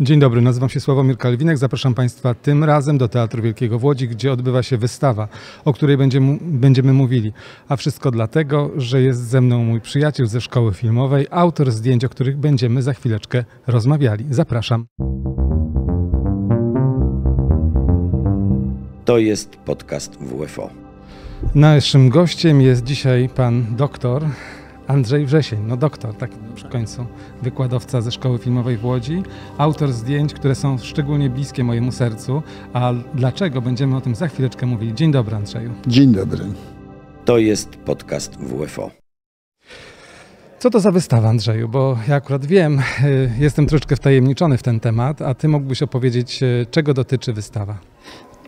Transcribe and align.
Dzień 0.00 0.20
dobry, 0.20 0.40
nazywam 0.40 0.68
się 0.68 0.80
Sławomir 0.80 1.18
Kalwinek. 1.18 1.58
Zapraszam 1.58 1.94
Państwa 1.94 2.34
tym 2.34 2.64
razem 2.64 2.98
do 2.98 3.08
Teatru 3.08 3.42
Wielkiego 3.42 3.78
w 3.78 3.84
Łodzi, 3.84 4.08
gdzie 4.08 4.32
odbywa 4.32 4.62
się 4.62 4.76
wystawa, 4.76 5.28
o 5.64 5.72
której 5.72 5.96
będziemy, 5.96 6.38
będziemy 6.40 6.92
mówili. 6.92 7.32
A 7.68 7.76
wszystko 7.76 8.10
dlatego, 8.10 8.70
że 8.76 9.02
jest 9.02 9.28
ze 9.28 9.40
mną 9.40 9.64
mój 9.64 9.80
przyjaciel 9.80 10.26
ze 10.26 10.40
szkoły 10.40 10.74
filmowej, 10.74 11.26
autor 11.30 11.70
zdjęć, 11.70 12.04
o 12.04 12.08
których 12.08 12.36
będziemy 12.36 12.82
za 12.82 12.94
chwileczkę 12.94 13.44
rozmawiali. 13.66 14.24
Zapraszam. 14.30 14.86
To 19.04 19.18
jest 19.18 19.56
podcast 19.56 20.16
WFO. 20.16 20.70
Naszym 21.54 22.08
gościem 22.08 22.60
jest 22.60 22.84
dzisiaj 22.84 23.28
pan 23.28 23.76
doktor 23.76 24.22
Andrzej 24.86 25.26
Wrzesień. 25.26 25.58
No 25.66 25.76
doktor, 25.76 26.14
tak 26.14 26.30
przy 26.54 26.68
końcu. 26.68 27.06
Wykładowca 27.42 28.00
ze 28.00 28.12
Szkoły 28.12 28.38
Filmowej 28.38 28.76
w 28.76 28.84
Łodzi. 28.84 29.22
Autor 29.58 29.92
zdjęć, 29.92 30.34
które 30.34 30.54
są 30.54 30.78
szczególnie 30.78 31.30
bliskie 31.30 31.64
mojemu 31.64 31.92
sercu. 31.92 32.42
A 32.72 32.92
dlaczego? 33.14 33.60
Będziemy 33.62 33.96
o 33.96 34.00
tym 34.00 34.14
za 34.14 34.28
chwileczkę 34.28 34.66
mówili. 34.66 34.94
Dzień 34.94 35.12
dobry 35.12 35.36
Andrzeju. 35.36 35.70
Dzień 35.86 36.12
dobry. 36.12 36.44
To 37.24 37.38
jest 37.38 37.76
podcast 37.76 38.36
WFO. 38.36 38.90
Co 40.58 40.70
to 40.70 40.80
za 40.80 40.90
wystawa, 40.90 41.28
Andrzeju? 41.28 41.68
Bo 41.68 41.98
ja 42.08 42.14
akurat 42.14 42.46
wiem, 42.46 42.78
y, 43.04 43.30
jestem 43.38 43.66
troszeczkę 43.66 43.96
wtajemniczony 43.96 44.58
w 44.58 44.62
ten 44.62 44.80
temat, 44.80 45.22
a 45.22 45.34
ty 45.34 45.48
mógłbyś 45.48 45.82
opowiedzieć, 45.82 46.42
y, 46.42 46.66
czego 46.70 46.94
dotyczy 46.94 47.32
wystawa. 47.32 47.78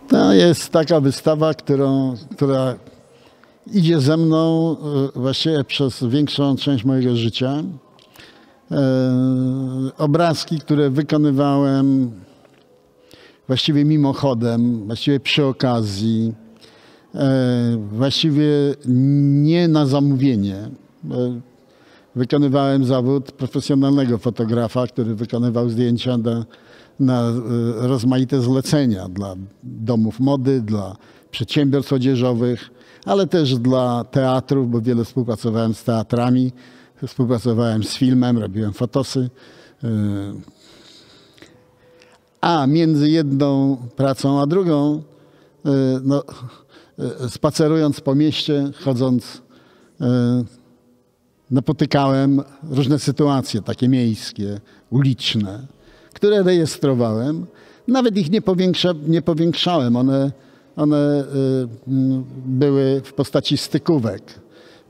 To 0.08 0.32
jest 0.32 0.72
taka 0.72 1.00
wystawa, 1.00 1.54
którą, 1.54 2.14
która 2.36 2.74
idzie 3.72 4.00
ze 4.00 4.16
mną 4.16 4.76
e, 5.16 5.20
właściwie 5.20 5.64
przez 5.64 6.04
większą 6.04 6.56
część 6.56 6.84
mojego 6.84 7.16
życia. 7.16 7.62
E, 8.70 8.76
obrazki, 9.98 10.58
które 10.58 10.90
wykonywałem 10.90 12.10
właściwie 13.46 13.84
mimochodem, 13.84 14.86
właściwie 14.86 15.20
przy 15.20 15.44
okazji, 15.44 16.32
e, 17.14 17.78
właściwie 17.92 18.48
nie 19.44 19.68
na 19.68 19.86
zamówienie. 19.86 20.56
Wykonywałem 22.16 22.84
zawód 22.84 23.32
profesjonalnego 23.32 24.18
fotografa, 24.18 24.86
który 24.86 25.14
wykonywał 25.14 25.70
zdjęcia 25.70 26.18
do, 26.18 26.44
na 27.00 27.32
rozmaite 27.76 28.40
zlecenia 28.40 29.08
dla 29.08 29.34
domów 29.62 30.20
mody, 30.20 30.60
dla 30.60 30.96
przedsiębiorstw 31.30 31.92
odzieżowych 31.92 32.70
ale 33.06 33.26
też 33.26 33.58
dla 33.58 34.04
teatrów, 34.04 34.70
bo 34.70 34.80
wiele 34.80 35.04
współpracowałem 35.04 35.74
z 35.74 35.84
teatrami, 35.84 36.52
współpracowałem 37.06 37.84
z 37.84 37.94
filmem, 37.94 38.38
robiłem 38.38 38.72
fotosy. 38.72 39.30
E, 39.84 39.88
a 42.40 42.66
między 42.66 43.10
jedną 43.10 43.76
pracą 43.96 44.40
a 44.40 44.46
drugą, 44.46 45.02
e, 45.66 45.70
no, 46.04 46.22
e, 46.98 47.28
spacerując 47.28 48.00
po 48.00 48.14
mieście, 48.14 48.70
chodząc, 48.84 49.42
napotykałem 51.50 52.42
różne 52.70 52.98
sytuacje, 52.98 53.62
takie 53.62 53.88
miejskie, 53.88 54.60
uliczne, 54.90 55.66
które 56.14 56.42
rejestrowałem. 56.42 57.46
Nawet 57.88 58.16
ich 58.16 58.30
nie, 58.30 58.42
powiększa, 58.42 58.92
nie 59.06 59.22
powiększałem. 59.22 59.96
One 59.96 60.32
one 60.76 61.24
y, 61.24 61.68
były 62.46 63.00
w 63.04 63.12
postaci 63.12 63.56
stykówek. 63.56 64.22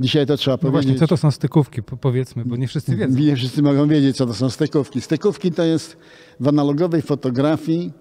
Dzisiaj 0.00 0.26
to 0.26 0.36
trzeba 0.36 0.54
no 0.54 0.58
powiedzieć. 0.58 0.84
Właśnie, 0.84 1.00
co 1.00 1.06
to 1.06 1.16
są 1.16 1.30
stykówki, 1.30 1.82
powiedzmy, 1.82 2.44
bo 2.44 2.56
nie 2.56 2.68
wszyscy 2.68 2.96
wiedzą. 2.96 3.18
Nie 3.18 3.36
wszyscy 3.36 3.62
mogą 3.62 3.88
wiedzieć, 3.88 4.16
co 4.16 4.26
to 4.26 4.34
są 4.34 4.50
stykówki. 4.50 5.00
Stykówki 5.00 5.52
to 5.52 5.64
jest 5.64 5.96
w 6.40 6.48
analogowej 6.48 7.02
fotografii 7.02 7.92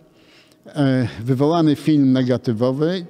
e, 0.68 1.08
wywołany 1.24 1.76
film 1.76 2.12
negatywowy, 2.12 3.06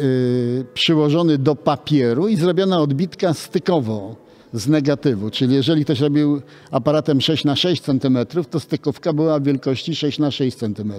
y, 0.00 0.64
przyłożony 0.74 1.38
do 1.38 1.56
papieru 1.56 2.28
i 2.28 2.36
zrobiona 2.36 2.80
odbitka 2.80 3.34
stykowo 3.34 4.21
z 4.52 4.68
negatywu. 4.68 5.30
Czyli 5.30 5.54
jeżeli 5.54 5.84
ktoś 5.84 6.00
robił 6.00 6.42
aparatem 6.70 7.20
6 7.20 7.44
na 7.44 7.56
6 7.56 7.82
cm, 7.82 8.18
to 8.50 8.60
stykówka 8.60 9.12
była 9.12 9.40
wielkości 9.40 9.94
6 9.94 10.18
na 10.18 10.30
6 10.30 10.56
cm. 10.56 10.92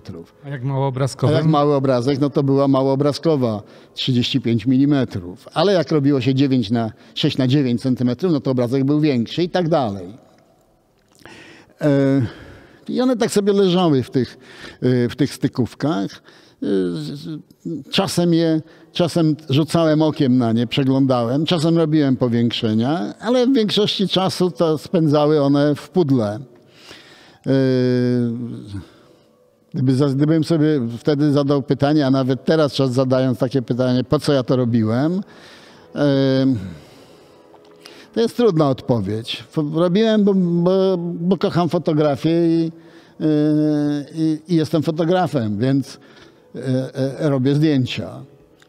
A 0.46 0.50
jak 0.50 0.64
małoobrazkowa? 0.64 1.34
Jak 1.34 1.46
mały 1.46 1.76
obrazek, 1.76 2.20
no 2.20 2.30
to 2.30 2.44
była 2.44 2.68
małoobrazkowa 2.68 3.64
35 3.94 4.66
mm. 4.66 5.08
Ale 5.54 5.74
jak 5.74 5.92
robiło 5.92 6.22
się 6.22 6.36
9 6.36 6.72
na 6.72 6.92
6 7.16 7.38
na 7.38 7.48
9 7.48 7.82
cm, 7.82 8.12
no 8.32 8.40
to 8.40 8.52
obrazek 8.52 8.84
był 8.84 9.00
większy 9.00 9.44
i 9.44 9.50
tak 9.50 9.70
dalej. 9.70 10.18
E, 11.82 12.22
I 12.90 13.02
one 13.02 13.18
tak 13.18 13.32
sobie 13.32 13.54
leżały 13.54 14.04
w 14.04 14.10
tych, 14.10 14.38
e, 14.82 15.10
w 15.10 15.16
tych 15.16 15.34
stykówkach. 15.34 16.22
Czasem 17.92 18.34
je, 18.34 18.62
czasem 18.92 19.36
rzucałem 19.50 20.02
okiem 20.02 20.38
na 20.38 20.52
nie, 20.52 20.68
przeglądałem, 20.68 21.46
czasem 21.46 21.78
robiłem 21.78 22.18
powiększenia, 22.18 23.14
ale 23.20 23.48
w 23.48 23.54
większości 23.54 24.08
czasu 24.08 24.52
to 24.52 24.78
spędzały 24.78 25.42
one 25.42 25.76
w 25.76 25.90
pudle. 25.90 26.40
Yy, 27.46 27.54
gdyby, 29.74 29.94
gdybym 30.16 30.44
sobie 30.44 30.82
wtedy 30.98 31.32
zadał 31.32 31.64
pytanie, 31.64 32.08
a 32.08 32.12
nawet 32.12 32.46
teraz 32.46 32.74
czas 32.74 32.92
zadając 32.92 33.40
takie 33.40 33.62
pytanie, 33.62 34.04
po 34.04 34.20
co 34.20 34.34
ja 34.34 34.44
to 34.44 34.56
robiłem, 34.56 35.14
yy, 35.96 36.02
to 38.14 38.22
jest 38.22 38.38
trudna 38.38 38.70
odpowiedź. 38.70 39.44
Robiłem, 39.74 40.24
bo, 40.24 40.34
bo, 40.34 40.98
bo 40.98 41.38
kocham 41.38 41.70
fotografię 41.70 42.48
i, 42.48 42.72
i, 44.16 44.40
i 44.48 44.56
jestem 44.56 44.84
fotografem, 44.84 45.58
więc 45.58 46.00
robię 47.20 47.56
zdjęcia. 47.56 48.10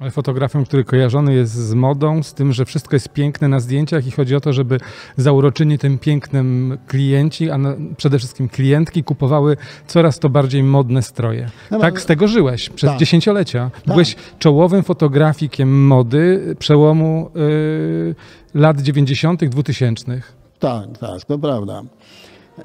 Ale 0.00 0.11
fotografem, 0.11 0.65
który 0.65 0.84
kojarzony 0.84 1.34
jest 1.34 1.53
z 1.53 1.75
modą, 1.75 2.22
z 2.22 2.34
tym, 2.34 2.53
że 2.53 2.65
wszystko 2.65 2.97
jest 2.97 3.09
piękne 3.09 3.49
na 3.49 3.61
zdjęciach 3.61 4.06
i 4.06 4.11
chodzi 4.11 4.37
o 4.37 4.41
to, 4.41 4.53
żeby 4.53 4.81
zauroczyni 5.17 5.78
tym 5.78 5.99
pięknem 5.99 6.78
klienci, 6.87 7.50
a 7.50 7.59
przede 7.97 8.19
wszystkim 8.19 8.49
klientki 8.49 9.05
kupowały 9.05 9.56
coraz 9.87 10.19
to 10.19 10.28
bardziej 10.28 10.62
modne 10.62 11.03
stroje. 11.03 11.50
No, 11.71 11.78
tak 11.78 12.00
z 12.00 12.06
tego 12.06 12.28
żyłeś 12.28 12.69
przez 12.71 12.91
tak. 12.91 12.99
dziesięciolecia. 12.99 13.71
Tak. 13.75 13.84
Byłeś 13.87 14.16
czołowym 14.39 14.83
fotografikiem 14.83 15.87
mody 15.87 16.55
przełomu 16.59 17.31
y, 17.37 18.15
lat 18.55 18.81
90., 18.81 19.45
2000. 19.45 20.21
Tak, 20.59 20.99
tak, 20.99 21.25
to 21.25 21.39
prawda. 21.39 21.83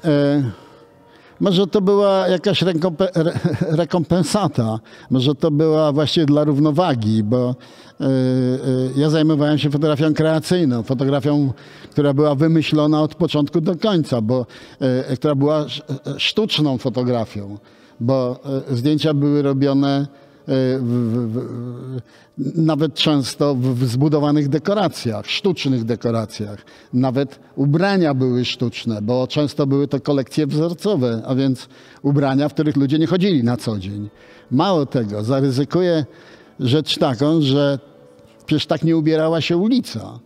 E 0.04 0.69
może 1.40 1.66
to 1.66 1.80
była 1.80 2.28
jakaś 2.28 2.64
rekompensata, 3.82 4.80
może 5.10 5.34
to 5.34 5.50
była 5.50 5.92
właśnie 5.92 6.26
dla 6.26 6.44
równowagi, 6.44 7.22
bo 7.22 7.54
e, 8.00 8.04
e, 8.04 8.08
ja 8.96 9.10
zajmowałem 9.10 9.58
się 9.58 9.70
fotografią 9.70 10.14
kreacyjną, 10.14 10.82
fotografią, 10.82 11.52
która 11.90 12.14
była 12.14 12.34
wymyślona 12.34 13.02
od 13.02 13.14
początku 13.14 13.60
do 13.60 13.76
końca, 13.76 14.20
bo 14.20 14.46
e, 14.80 15.16
która 15.16 15.34
była 15.34 15.66
sztuczną 16.16 16.78
fotografią, 16.78 17.58
bo 18.00 18.40
zdjęcia 18.70 19.14
były 19.14 19.42
robione 19.42 20.06
w, 20.50 21.28
w, 21.32 22.00
nawet 22.62 22.94
często 22.94 23.54
w 23.54 23.84
zbudowanych 23.84 24.48
dekoracjach, 24.48 25.26
sztucznych 25.26 25.84
dekoracjach. 25.84 26.64
Nawet 26.92 27.40
ubrania 27.56 28.14
były 28.14 28.44
sztuczne, 28.44 29.02
bo 29.02 29.26
często 29.26 29.66
były 29.66 29.88
to 29.88 30.00
kolekcje 30.00 30.46
wzorcowe, 30.46 31.22
a 31.26 31.34
więc 31.34 31.68
ubrania, 32.02 32.48
w 32.48 32.54
których 32.54 32.76
ludzie 32.76 32.98
nie 32.98 33.06
chodzili 33.06 33.44
na 33.44 33.56
co 33.56 33.78
dzień. 33.78 34.10
Mało 34.50 34.86
tego, 34.86 35.24
zaryzykuję 35.24 36.04
rzecz 36.60 36.98
taką, 36.98 37.40
że 37.40 37.78
przecież 38.46 38.66
tak 38.66 38.84
nie 38.84 38.96
ubierała 38.96 39.40
się 39.40 39.56
ulica. 39.56 40.18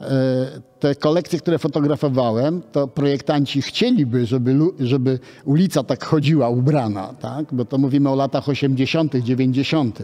E, 0.00 0.60
te 0.80 0.94
kolekcje, 0.94 1.38
które 1.38 1.58
fotografowałem, 1.58 2.62
to 2.72 2.88
projektanci 2.88 3.62
chcieliby, 3.62 4.26
żeby, 4.26 4.56
żeby 4.80 5.18
ulica 5.44 5.82
tak 5.82 6.04
chodziła 6.04 6.48
ubrana, 6.48 7.14
tak? 7.20 7.54
bo 7.54 7.64
to 7.64 7.78
mówimy 7.78 8.10
o 8.10 8.14
latach 8.14 8.48
80., 8.48 9.16
90. 9.16 10.02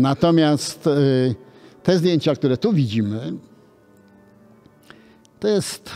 Natomiast 0.00 0.86
e, 0.86 0.90
te 1.82 1.98
zdjęcia, 1.98 2.34
które 2.34 2.56
tu 2.56 2.72
widzimy, 2.72 3.32
to 5.40 5.48
jest, 5.48 5.90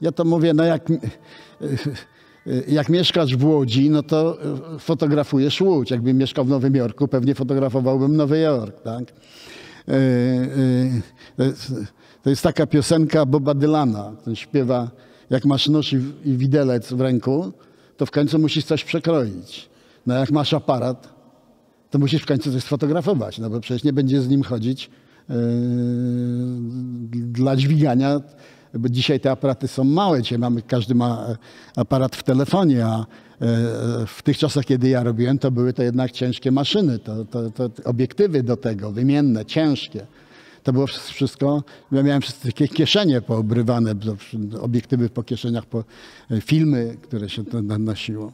ja 0.00 0.12
to 0.12 0.24
mówię, 0.24 0.54
no 0.54 0.64
jak, 0.64 0.90
e, 0.90 0.96
jak 2.68 2.88
mieszkasz 2.88 3.36
w 3.36 3.44
Łodzi, 3.44 3.90
no 3.90 4.02
to 4.02 4.38
fotografujesz 4.78 5.60
Łódź. 5.60 5.90
Jakbym 5.90 6.18
mieszkał 6.18 6.44
w 6.44 6.48
Nowym 6.48 6.74
Jorku, 6.74 7.08
pewnie 7.08 7.34
fotografowałbym 7.34 8.16
Nowy 8.16 8.38
Jork. 8.38 8.82
Tak? 8.82 9.04
To 12.22 12.30
jest 12.30 12.42
taka 12.42 12.66
piosenka 12.66 13.26
Boba 13.26 13.54
Dylana, 13.54 14.12
który 14.20 14.36
śpiewa, 14.36 14.90
jak 15.30 15.44
masz 15.44 15.68
nóż 15.68 15.92
i, 15.92 15.96
i 16.24 16.36
widelec 16.36 16.92
w 16.92 17.00
ręku, 17.00 17.52
to 17.96 18.06
w 18.06 18.10
końcu 18.10 18.38
musisz 18.38 18.64
coś 18.64 18.84
przekroić. 18.84 19.68
No 20.06 20.14
jak 20.14 20.30
masz 20.30 20.54
aparat, 20.54 21.14
to 21.90 21.98
musisz 21.98 22.22
w 22.22 22.26
końcu 22.26 22.52
coś 22.52 22.62
sfotografować, 22.62 23.38
no 23.38 23.50
bo 23.50 23.60
przecież 23.60 23.84
nie 23.84 23.92
będzie 23.92 24.22
z 24.22 24.28
nim 24.28 24.42
chodzić 24.42 24.90
yy, 25.28 25.36
dla 27.12 27.56
dźwigania 27.56 28.20
bo 28.78 28.88
dzisiaj 28.88 29.20
te 29.20 29.30
aparaty 29.30 29.68
są 29.68 29.84
małe, 29.84 30.22
dzisiaj 30.22 30.38
mamy, 30.38 30.62
każdy 30.62 30.94
ma 30.94 31.26
aparat 31.76 32.16
w 32.16 32.22
telefonie, 32.22 32.86
a 32.86 33.06
w 34.06 34.22
tych 34.22 34.38
czasach, 34.38 34.64
kiedy 34.64 34.88
ja 34.88 35.02
robiłem, 35.02 35.38
to 35.38 35.50
były 35.50 35.72
to 35.72 35.82
jednak 35.82 36.12
ciężkie 36.12 36.50
maszyny, 36.50 36.98
to, 36.98 37.24
to, 37.24 37.50
to 37.50 37.70
obiektywy 37.84 38.42
do 38.42 38.56
tego, 38.56 38.92
wymienne, 38.92 39.44
ciężkie. 39.44 40.06
To 40.62 40.72
było 40.72 40.86
wszystko, 40.86 41.62
ja 41.92 42.02
miałem 42.02 42.22
wszystkie 42.22 42.68
kieszenie 42.68 43.20
poobrywane, 43.20 43.94
obiektywy 44.60 45.08
po 45.08 45.22
kieszeniach, 45.22 45.66
po 45.66 45.84
filmy, 46.40 46.96
które 47.02 47.28
się 47.28 47.44
to 47.44 47.62
nosiło. 47.62 48.32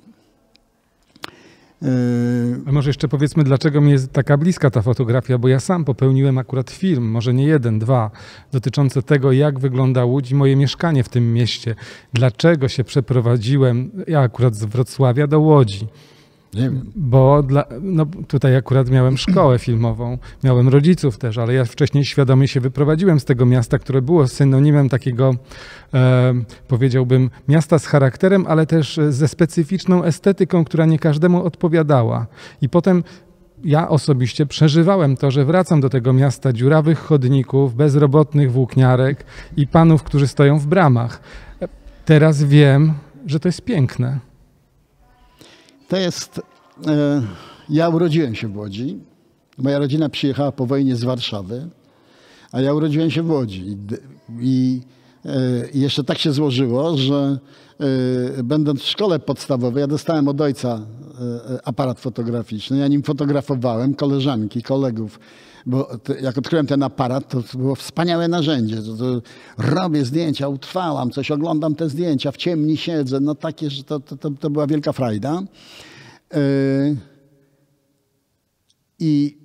A 2.67 2.73
może 2.73 2.91
jeszcze 2.91 3.09
powiedzmy, 3.09 3.45
dlaczego 3.45 3.81
mi 3.81 3.91
jest 3.91 4.13
taka 4.13 4.37
bliska 4.37 4.71
ta 4.71 4.83
fotografia, 4.83 5.39
bo 5.39 5.49
ja 5.49 5.61
sam 5.61 5.85
popełniłem 5.85 6.39
akurat 6.39 6.71
film, 6.71 7.11
może 7.11 7.35
nie 7.35 7.45
jeden, 7.45 7.79
dwa, 7.79 8.11
dotyczące 8.53 9.03
tego, 9.03 9.33
jak 9.33 9.59
wygląda 9.59 10.05
Łódź 10.05 10.31
i 10.31 10.35
moje 10.35 10.57
mieszkanie 10.57 11.05
w 11.05 11.09
tym 11.09 11.33
mieście. 11.33 11.75
Dlaczego 12.13 12.69
się 12.69 12.85
przeprowadziłem, 12.85 13.91
ja 14.07 14.21
akurat 14.21 14.55
z 14.55 14.65
Wrocławia 14.65 15.27
do 15.27 15.41
Łodzi. 15.41 15.87
Nie 16.55 16.63
wiem. 16.63 16.93
Bo 16.97 17.43
dla, 17.43 17.65
no 17.81 18.07
tutaj 18.29 18.57
akurat 18.57 18.91
miałem 18.91 19.19
szkołę 19.19 19.59
filmową, 19.59 20.19
miałem 20.45 20.69
rodziców 20.69 21.19
też, 21.19 21.39
ale 21.39 21.55
ja 21.55 21.65
wcześniej 21.65 22.05
świadomie 22.05 22.49
się 22.49 22.61
wyprowadziłem 22.61 23.21
z 23.21 23.25
tego 23.25 23.47
miasta, 23.47 23.79
które 23.79 24.03
było 24.03 24.29
synonimem 24.29 24.89
takiego, 24.89 25.35
e, 25.95 26.35
powiedziałbym, 26.69 27.31
miasta 27.49 27.79
z 27.79 27.87
charakterem, 27.87 28.47
ale 28.49 28.67
też 28.67 29.01
ze 29.09 29.29
specyficzną 29.29 30.05
estetyką, 30.05 30.65
która 30.65 30.87
nie 30.87 30.99
każdemu 30.99 31.45
odpowiadała. 31.45 32.27
I 32.63 32.69
potem 32.69 33.05
ja 33.65 33.89
osobiście 33.89 34.47
przeżywałem 34.47 35.17
to, 35.17 35.31
że 35.31 35.45
wracam 35.45 35.81
do 35.81 35.89
tego 35.91 36.13
miasta 36.13 36.53
dziurawych 36.53 36.99
chodników, 36.99 37.75
bezrobotnych 37.75 38.53
włókniarek 38.53 39.25
i 39.57 39.67
panów, 39.67 40.03
którzy 40.03 40.29
stoją 40.29 40.59
w 40.59 40.67
bramach. 40.67 41.21
Teraz 42.05 42.43
wiem, 42.43 42.95
że 43.27 43.41
to 43.41 43.49
jest 43.49 43.63
piękne. 43.63 44.30
To 45.91 45.97
jest. 45.97 46.41
E, 46.87 47.23
ja 47.69 47.89
urodziłem 47.89 48.35
się 48.35 48.49
w 48.49 48.57
Łodzi. 48.57 48.99
Moja 49.59 49.79
rodzina 49.79 50.09
przyjechała 50.09 50.53
po 50.53 50.67
wojnie 50.67 50.97
z 50.97 51.05
Warszawy, 51.05 51.69
a 52.53 52.61
ja 52.61 52.75
urodziłem 52.75 53.11
się 53.11 53.23
w 53.23 53.31
Łodzi. 53.31 53.77
I, 54.41 54.81
i 55.25 55.79
e, 55.79 55.81
jeszcze 55.81 56.05
tak 56.05 56.19
się 56.19 56.33
złożyło, 56.33 56.97
że 56.97 57.39
e, 58.39 58.43
będąc 58.43 58.81
w 58.81 58.87
szkole 58.87 59.19
podstawowej, 59.19 59.81
ja 59.81 59.87
dostałem 59.87 60.29
od 60.29 60.41
ojca 60.41 60.81
aparat 61.65 62.01
fotograficzny. 62.01 62.79
Ja 62.79 62.89
nim 62.89 63.03
fotografowałem 63.03 63.95
koleżanki, 63.95 64.63
kolegów 64.63 65.21
bo 65.67 65.89
jak 66.21 66.39
odkryłem 66.39 66.67
ten 66.67 66.83
aparat, 66.83 67.29
to 67.29 67.59
było 67.59 67.75
wspaniałe 67.75 68.29
narzędzie. 68.29 68.77
Robię 69.59 70.05
zdjęcia, 70.05 70.49
utrwalam 70.49 71.11
coś, 71.11 71.31
oglądam 71.31 71.75
te 71.75 71.89
zdjęcia, 71.89 72.33
w 72.33 72.37
ciemni 72.37 72.77
siedzę. 72.77 73.21
No 73.21 73.35
takie, 73.35 73.71
że 73.71 73.85
to, 73.85 74.01
to, 74.01 74.31
to 74.31 74.51
była 74.51 74.67
wielka 74.67 74.93
frajda. 74.93 75.43
I 78.99 79.40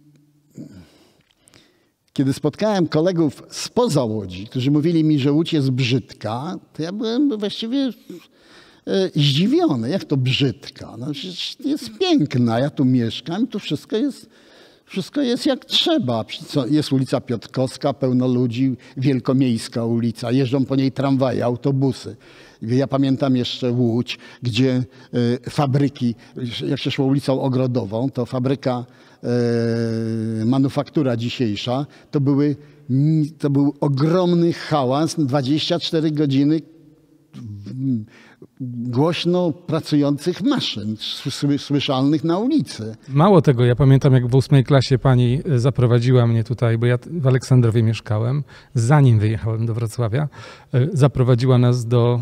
kiedy 2.15 2.33
spotkałem 2.33 2.88
kolegów 2.88 3.44
spoza 3.50 4.03
Łodzi, 4.03 4.47
którzy 4.47 4.71
mówili 4.71 5.03
mi, 5.03 5.19
że 5.19 5.31
Łódź 5.31 5.53
jest 5.53 5.71
brzydka, 5.71 6.56
to 6.73 6.83
ja 6.83 6.91
byłem 6.91 7.38
właściwie 7.38 7.77
yy, 7.77 7.94
zdziwiony. 9.15 9.89
Jak 9.89 10.03
to 10.06 10.17
brzydka? 10.17 10.95
No 10.97 11.07
jest 11.59 11.97
piękna. 12.00 12.59
Ja 12.59 12.69
tu 12.69 12.85
mieszkam, 12.85 13.47
tu 13.47 13.59
wszystko 13.59 13.97
jest 13.97 14.29
wszystko 14.85 15.21
jest 15.21 15.45
jak 15.45 15.65
trzeba. 15.65 16.25
Jest 16.69 16.94
ulica 16.94 17.21
Piotrkowska, 17.21 17.94
pełno 17.94 18.27
ludzi, 18.27 18.75
wielkomiejska 18.97 19.85
ulica. 19.85 20.31
Jeżdżą 20.31 20.65
po 20.65 20.75
niej 20.75 20.91
tramwaje, 20.91 21.45
autobusy. 21.45 22.15
Ja 22.62 22.88
pamiętam 22.88 23.36
jeszcze 23.36 23.72
Łódź, 23.72 24.18
gdzie 24.42 24.84
y, 25.13 25.50
fabryki, 25.50 26.16
jak 26.68 26.80
się 26.80 26.92
szło 26.92 27.06
ulicą 27.06 27.42
Ogrodową, 27.42 28.10
to 28.10 28.25
fabryka, 28.25 28.86
y, 30.42 30.46
manufaktura 30.46 31.18
dzisiejsza, 31.18 31.86
to, 32.12 32.22
były, 32.22 32.56
to 33.40 33.50
był 33.50 33.74
ogromny 33.80 34.54
hałas, 34.54 35.16
24 35.16 36.12
godziny 36.12 36.62
głośno 38.62 39.52
pracujących 39.52 40.42
maszyn 40.42 40.98
słyszalnych 41.58 42.24
na 42.24 42.40
ulicy. 42.40 42.96
Mało 43.10 43.42
tego, 43.42 43.66
ja 43.66 43.76
pamiętam 43.76 44.14
jak 44.14 44.28
w 44.28 44.36
ósmej 44.36 44.64
klasie 44.64 44.98
pani 44.98 45.42
e, 45.50 45.60
zaprowadziła 45.60 46.28
mnie 46.28 46.44
tutaj, 46.44 46.78
bo 46.78 46.86
ja 46.86 46.98
w 47.12 47.28
Aleksandrowie 47.28 47.84
mieszkałem, 47.84 48.44
zanim 48.74 49.20
wyjechałem 49.20 49.66
do 49.66 49.74
Wrocławia, 49.74 50.28
e, 50.74 50.88
zaprowadziła 50.94 51.58
nas 51.58 51.86
do 51.86 52.22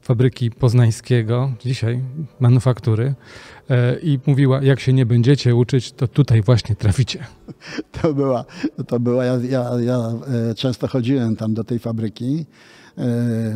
fabryki 0.00 0.50
poznańskiego, 0.50 1.52
dzisiaj 1.60 2.00
manufaktury 2.40 3.14
e, 3.70 3.98
i 3.98 4.18
mówiła, 4.26 4.62
jak 4.62 4.80
się 4.80 4.92
nie 4.92 5.06
będziecie 5.06 5.54
uczyć, 5.54 5.92
to 5.92 6.08
tutaj 6.08 6.42
właśnie 6.42 6.76
traficie. 6.76 7.26
To 8.02 8.14
była, 8.14 8.44
to 8.86 9.00
była 9.00 9.24
ja, 9.24 9.38
ja, 9.50 9.70
ja 9.80 10.12
często 10.56 10.88
chodziłem 10.88 11.36
tam 11.36 11.54
do 11.54 11.64
tej 11.64 11.78
fabryki 11.78 12.46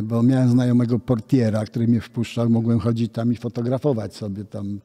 bo 0.03 0.23
miałem 0.23 0.49
znajomego 0.49 0.99
portiera, 0.99 1.65
który 1.65 1.87
mnie 1.87 2.01
wpuszczał, 2.01 2.49
mogłem 2.49 2.79
chodzić 2.79 3.11
tam 3.11 3.33
i 3.33 3.35
fotografować 3.35 4.15
sobie 4.15 4.45
tam. 4.45 4.79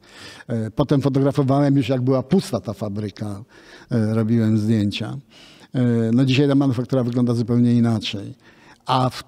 E, 0.49 0.71
potem 0.71 1.01
fotografowałem 1.01 1.77
już 1.77 1.89
jak 1.89 2.03
była 2.03 2.23
pusta 2.23 2.61
ta 2.61 2.73
fabryka, 2.73 3.45
e, 3.91 4.15
robiłem 4.15 4.59
zdjęcia. 4.59 5.17
No 6.13 6.25
dzisiaj 6.25 6.49
ta 6.49 6.55
manufaktura 6.55 7.05
wygląda 7.05 7.35
zupełnie 7.35 7.75
inaczej. 7.75 8.35
A 8.87 9.11
w, 9.11 9.25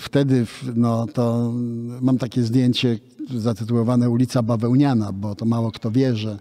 wtedy 0.00 0.46
no, 0.74 1.06
to 1.06 1.52
mam 2.00 2.18
takie 2.18 2.42
zdjęcie 2.42 2.98
zatytułowane 3.36 4.10
Ulica 4.10 4.42
Bawełniana, 4.42 5.12
bo 5.12 5.34
to 5.34 5.44
mało 5.44 5.70
kto 5.70 5.90
wie, 5.90 6.16
że 6.16 6.38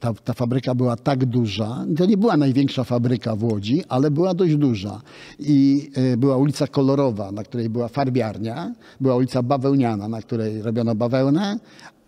ta, 0.00 0.14
ta 0.14 0.32
fabryka 0.32 0.74
była 0.74 0.96
tak 0.96 1.24
duża. 1.24 1.86
To 1.96 2.06
nie 2.06 2.16
była 2.16 2.36
największa 2.36 2.84
fabryka 2.84 3.36
w 3.36 3.44
Łodzi, 3.44 3.84
ale 3.88 4.10
była 4.10 4.34
dość 4.34 4.56
duża. 4.56 5.02
I 5.38 5.90
e, 5.94 6.16
była 6.16 6.36
ulica 6.36 6.66
Kolorowa, 6.66 7.32
na 7.32 7.42
której 7.44 7.70
była 7.70 7.88
farbiarnia, 7.88 8.74
była 9.00 9.16
ulica 9.16 9.42
Bawełniana, 9.42 10.08
na 10.08 10.22
której 10.22 10.62
robiono 10.62 10.94
bawełnę, 10.94 11.58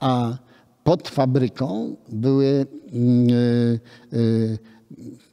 a 0.01 0.37
pod 0.85 1.09
fabryką 1.09 1.97
były 2.09 2.47
e, 2.47 4.17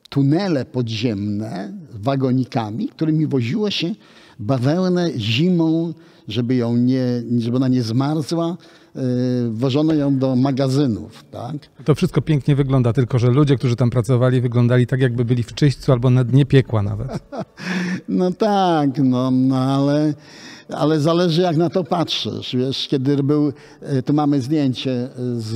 tunele 0.09 0.65
podziemne 0.65 1.73
wagonikami, 1.93 2.87
którymi 2.89 3.27
woziło 3.27 3.71
się 3.71 3.95
bawełnę 4.39 5.09
zimą, 5.17 5.93
żeby, 6.27 6.55
ją 6.55 6.77
nie, 6.77 7.03
żeby 7.37 7.57
ona 7.57 7.67
nie 7.67 7.81
zmarzła, 7.81 8.57
wożono 9.49 9.93
ją 9.93 10.17
do 10.17 10.35
magazynów. 10.35 11.23
Tak? 11.31 11.55
To 11.85 11.95
wszystko 11.95 12.21
pięknie 12.21 12.55
wygląda, 12.55 12.93
tylko 12.93 13.19
że 13.19 13.27
ludzie, 13.27 13.55
którzy 13.55 13.75
tam 13.75 13.89
pracowali, 13.89 14.41
wyglądali 14.41 14.87
tak, 14.87 14.99
jakby 14.99 15.25
byli 15.25 15.43
w 15.43 15.53
czyśćcu 15.53 15.91
albo 15.91 16.09
na 16.09 16.23
dnie 16.23 16.45
piekła 16.45 16.83
nawet. 16.83 17.07
No 18.09 18.31
tak, 18.31 18.89
no, 19.03 19.31
no 19.31 19.57
ale, 19.57 20.13
ale 20.69 20.99
zależy 20.99 21.41
jak 21.41 21.57
na 21.57 21.69
to 21.69 21.83
patrzysz. 21.83 22.55
Wiesz, 22.55 22.87
kiedy 22.87 23.23
był, 23.23 23.47
y, 23.97 24.03
tu 24.03 24.13
mamy 24.13 24.41
zdjęcie 24.41 25.09
z 25.37 25.49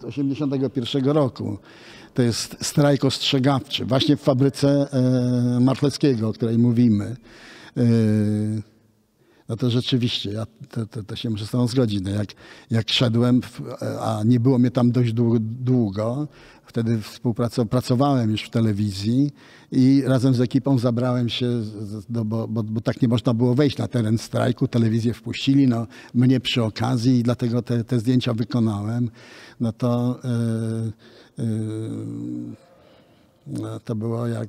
1981 0.00 1.08
y, 1.08 1.12
roku. 1.12 1.58
To 2.14 2.22
jest 2.22 2.56
strajk 2.60 3.04
ostrzegawczy, 3.04 3.84
właśnie 3.84 4.16
w 4.16 4.20
fabryce 4.20 4.88
Martleckiego, 5.60 6.28
o 6.28 6.32
której 6.32 6.58
mówimy 6.58 7.16
no 9.48 9.56
to 9.56 9.70
rzeczywiście, 9.70 10.30
ja 10.30 10.46
to, 10.70 10.86
to, 10.86 11.02
to 11.02 11.16
się 11.16 11.30
muszę 11.30 11.46
z 11.46 11.50
tą 11.50 11.66
zgodzić. 11.66 12.00
No 12.02 12.10
jak, 12.10 12.28
jak 12.70 12.90
szedłem, 12.90 13.40
a 14.00 14.20
nie 14.24 14.40
było 14.40 14.58
mnie 14.58 14.70
tam 14.70 14.90
dość 14.90 15.12
długo, 15.40 16.28
wtedy 16.66 17.00
współpracowałem 17.00 18.30
już 18.30 18.42
w 18.42 18.50
telewizji 18.50 19.30
i 19.72 20.02
razem 20.06 20.34
z 20.34 20.40
ekipą 20.40 20.78
zabrałem 20.78 21.28
się, 21.28 21.46
do, 22.08 22.24
bo, 22.24 22.48
bo, 22.48 22.62
bo, 22.62 22.80
tak 22.80 23.02
nie 23.02 23.08
można 23.08 23.34
było 23.34 23.54
wejść 23.54 23.78
na 23.78 23.88
teren 23.88 24.18
strajku, 24.18 24.68
telewizję 24.68 25.14
wpuścili, 25.14 25.66
no, 25.66 25.86
mnie 26.14 26.40
przy 26.40 26.64
okazji 26.64 27.18
i 27.18 27.22
dlatego 27.22 27.62
te, 27.62 27.84
te 27.84 28.00
zdjęcia 28.00 28.34
wykonałem. 28.34 29.10
No 29.60 29.72
to... 29.72 30.20
Yy, 31.38 31.44
yy, 31.44 31.46
no, 32.50 32.65
to 33.84 33.94
było 33.94 34.26
jak 34.26 34.48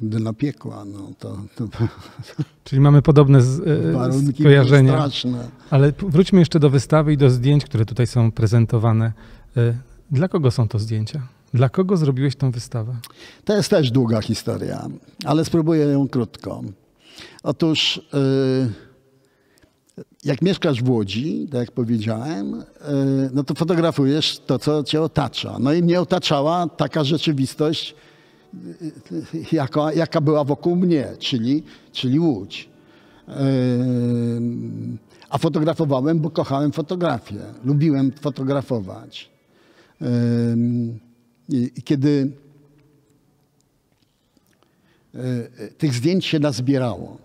dno 0.00 0.34
piekła. 0.34 0.84
No, 0.84 1.10
to, 1.18 1.38
to... 1.56 1.68
Czyli 2.64 2.80
mamy 2.80 3.02
podobne 3.02 3.42
z, 3.42 3.60
e, 3.60 4.32
skojarzenia. 4.32 4.92
Straszne. 4.92 5.48
Ale 5.70 5.92
wróćmy 5.98 6.38
jeszcze 6.38 6.60
do 6.60 6.70
wystawy 6.70 7.12
i 7.12 7.16
do 7.16 7.30
zdjęć, 7.30 7.64
które 7.64 7.86
tutaj 7.86 8.06
są 8.06 8.32
prezentowane. 8.32 9.12
E, 9.56 9.74
dla 10.10 10.28
kogo 10.28 10.50
są 10.50 10.68
to 10.68 10.78
zdjęcia? 10.78 11.26
Dla 11.54 11.68
kogo 11.68 11.96
zrobiłeś 11.96 12.36
tą 12.36 12.50
wystawę? 12.50 12.96
To 13.44 13.56
jest 13.56 13.70
też 13.70 13.90
długa 13.90 14.22
historia, 14.22 14.88
ale 15.24 15.44
spróbuję 15.44 15.84
ją 15.84 16.08
krótko. 16.08 16.62
Otóż, 17.42 18.00
e, 18.14 18.90
jak 20.24 20.42
mieszkasz 20.42 20.82
w 20.82 20.90
Łodzi, 20.90 21.48
tak 21.50 21.60
jak 21.60 21.72
powiedziałem, 21.72 22.64
no 23.32 23.44
to 23.44 23.54
fotografujesz 23.54 24.38
to, 24.46 24.58
co 24.58 24.84
cię 24.84 25.02
otacza. 25.02 25.56
No 25.60 25.72
i 25.72 25.82
mnie 25.82 26.00
otaczała 26.00 26.66
taka 26.68 27.04
rzeczywistość, 27.04 27.94
jaka, 29.52 29.92
jaka 29.92 30.20
była 30.20 30.44
wokół 30.44 30.76
mnie, 30.76 31.08
czyli, 31.18 31.62
czyli 31.92 32.20
Łódź. 32.20 32.68
A 35.30 35.38
fotografowałem, 35.38 36.20
bo 36.20 36.30
kochałem 36.30 36.72
fotografię. 36.72 37.40
Lubiłem 37.64 38.12
fotografować. 38.20 39.30
I 41.48 41.82
kiedy 41.84 42.30
tych 45.78 45.94
zdjęć 45.94 46.26
się 46.26 46.38
nazbierało, 46.38 47.18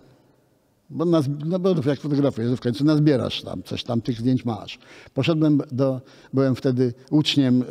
bo, 0.90 1.04
nas, 1.04 1.24
no 1.46 1.58
bo 1.58 1.74
jak 1.86 2.00
fotografujesz, 2.00 2.52
w 2.52 2.60
końcu 2.60 2.84
nazbierasz 2.84 3.42
tam, 3.42 3.62
coś 3.62 3.84
tam, 3.84 4.00
tych 4.00 4.18
zdjęć 4.18 4.44
masz. 4.44 4.78
Poszedłem 5.14 5.60
do, 5.72 6.00
byłem 6.32 6.54
wtedy 6.54 6.94
uczniem 7.10 7.62
y, 7.62 7.64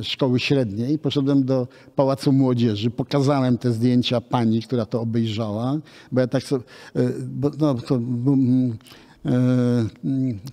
y, 0.00 0.04
szkoły 0.04 0.40
średniej, 0.40 0.98
poszedłem 0.98 1.44
do 1.44 1.68
Pałacu 1.96 2.32
Młodzieży, 2.32 2.90
pokazałem 2.90 3.58
te 3.58 3.72
zdjęcia 3.72 4.20
pani, 4.20 4.62
która 4.62 4.86
to 4.86 5.00
obejrzała, 5.00 5.78
bo 6.12 6.20
ja 6.20 6.26
tak 6.26 6.42
sobie, 6.42 6.64
y, 6.96 7.14
bo, 7.28 7.50
no, 7.58 7.74
to, 7.74 7.94
mm, 7.94 8.78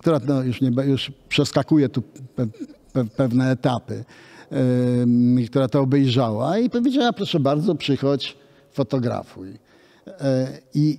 która 0.00 0.20
no, 0.28 0.42
już, 0.42 0.60
nie, 0.60 0.70
już 0.84 1.12
przeskakuje 1.28 1.88
tu 1.88 2.02
pe, 2.02 2.46
pe, 2.92 3.04
pewne 3.04 3.50
etapy, 3.50 4.04
która 5.46 5.68
to 5.68 5.80
obejrzała 5.80 6.58
i 6.58 6.70
powiedziała, 6.70 7.12
proszę 7.12 7.40
bardzo, 7.40 7.74
przychodź, 7.74 8.36
fotografuj. 8.72 9.58
I 10.74 10.98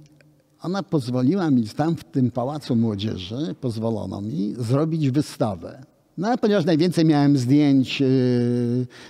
ona 0.62 0.84
pozwoliła 0.84 1.52
mi 1.52 1.64
tam 1.64 1.96
w 1.96 2.04
tym 2.04 2.32
Pałacu 2.32 2.76
Młodzieży, 2.76 3.56
pozwolono 3.62 4.22
mi 4.22 4.56
zrobić 4.58 5.10
wystawę. 5.10 5.84
No 6.18 6.28
a 6.28 6.38
ponieważ 6.38 6.66
najwięcej 6.66 7.06
miałem 7.06 7.38
zdjęć 7.38 8.00
yy, 8.02 8.08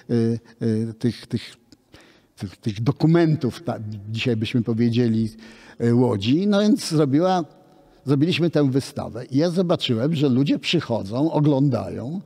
yy, 0.09 0.39
yy, 0.61 0.93
tych, 0.93 1.27
tych, 1.27 1.55
tych, 2.37 2.57
tych, 2.57 2.83
dokumentów, 2.83 3.63
tak, 3.63 3.81
dzisiaj 4.11 4.35
byśmy 4.35 4.61
powiedzieli, 4.61 5.29
y, 5.83 5.95
Łodzi, 5.95 6.47
no 6.47 6.61
więc 6.61 6.89
zrobiła, 6.89 7.43
zrobiliśmy 8.05 8.49
tę 8.49 8.71
wystawę. 8.71 9.25
I 9.25 9.37
ja 9.37 9.49
zobaczyłem, 9.49 10.15
że 10.15 10.29
ludzie 10.29 10.59
przychodzą, 10.59 11.31
oglądają 11.31 12.21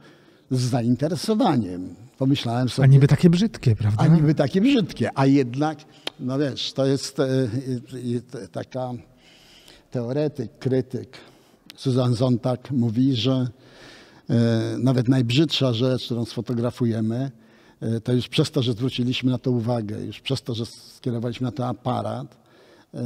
z 0.51 0.59
zainteresowaniem. 0.59 1.95
Pomyślałem 2.17 2.69
sobie... 2.69 2.83
A 2.83 2.91
niby 2.91 3.07
takie 3.07 3.29
brzydkie, 3.29 3.75
prawda? 3.75 4.03
A 4.03 4.07
niby 4.07 4.35
takie 4.35 4.61
brzydkie, 4.61 5.09
a 5.15 5.25
jednak, 5.25 5.77
no 6.19 6.39
wiesz, 6.39 6.73
to 6.73 6.85
jest 6.85 7.17
taka 8.51 8.91
teoretyk, 9.91 10.59
krytyk 10.59 11.17
Susan 11.75 12.13
Zontag 12.13 12.71
mówi, 12.71 13.15
że 13.15 13.47
e, 14.29 14.77
nawet 14.79 15.07
najbrzydsza 15.07 15.73
rzecz, 15.73 16.05
którą 16.05 16.25
sfotografujemy, 16.25 17.31
e, 17.81 18.01
to 18.01 18.13
już 18.13 18.27
przez 18.27 18.51
to, 18.51 18.63
że 18.63 18.71
zwróciliśmy 18.71 19.31
na 19.31 19.37
to 19.37 19.51
uwagę, 19.51 20.01
już 20.01 20.19
przez 20.19 20.41
to, 20.41 20.55
że 20.55 20.65
skierowaliśmy 20.65 21.45
na 21.45 21.51
to 21.51 21.67
aparat, 21.67 22.37
e, 22.93 22.99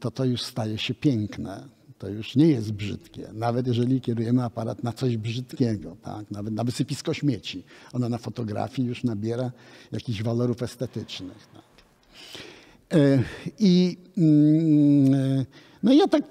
to 0.00 0.10
to 0.10 0.24
już 0.24 0.42
staje 0.42 0.78
się 0.78 0.94
piękne. 0.94 1.78
To 1.98 2.08
już 2.08 2.36
nie 2.36 2.46
jest 2.46 2.72
brzydkie. 2.72 3.28
Nawet 3.32 3.66
jeżeli 3.66 4.00
kierujemy 4.00 4.44
aparat 4.44 4.84
na 4.84 4.92
coś 4.92 5.16
brzydkiego, 5.16 5.96
tak? 6.02 6.30
nawet 6.30 6.54
na 6.54 6.64
wysypisko 6.64 7.14
śmieci, 7.14 7.64
ona 7.92 8.08
na 8.08 8.18
fotografii 8.18 8.88
już 8.88 9.04
nabiera 9.04 9.52
jakichś 9.92 10.22
walorów 10.22 10.62
estetycznych. 10.62 11.48
Tak? 11.54 11.68
I 13.58 13.98
mm, 14.18 15.44
no 15.82 15.92
i 15.92 15.96
ja 15.96 16.08
tak, 16.08 16.22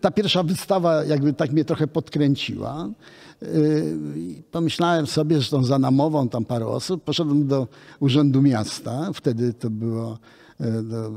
ta 0.00 0.10
pierwsza 0.10 0.42
wystawa 0.42 1.04
jakby 1.04 1.32
tak 1.32 1.52
mnie 1.52 1.64
trochę 1.64 1.86
podkręciła. 1.86 2.88
Yy, 3.42 4.42
pomyślałem 4.50 5.06
sobie, 5.06 5.40
że 5.40 5.50
tą 5.50 5.64
za 5.64 5.78
namową 5.78 6.28
tam 6.28 6.44
parę 6.44 6.66
osób, 6.66 7.04
poszedłem 7.04 7.46
do 7.46 7.68
Urzędu 8.00 8.42
Miasta, 8.42 9.10
wtedy 9.14 9.52
to 9.52 9.70
było, 9.70 10.18
yy, 10.60 10.66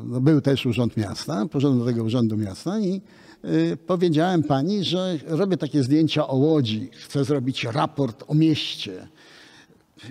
no 0.05 0.21
był 0.21 0.41
też 0.41 0.65
Urząd 0.65 0.97
Miasta, 0.97 1.45
poszedłem 1.45 1.79
do 1.79 1.85
tego 1.85 2.03
Urzędu 2.03 2.37
Miasta 2.37 2.79
i 2.79 3.01
yy, 3.43 3.77
powiedziałem 3.87 4.43
pani, 4.43 4.83
że 4.83 5.17
robię 5.27 5.57
takie 5.57 5.83
zdjęcia 5.83 6.27
o 6.27 6.35
Łodzi, 6.35 6.89
chcę 7.05 7.23
zrobić 7.23 7.63
raport 7.63 8.23
o 8.27 8.35
mieście. 8.35 9.07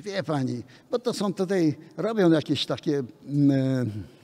Wie 0.05 0.23
pani, 0.23 0.63
bo 0.91 0.99
to 0.99 1.13
są 1.13 1.35
tutaj, 1.35 1.75
robią 1.97 2.31
jakieś 2.31 2.67
takie 2.67 3.03
Y, 3.29 4.16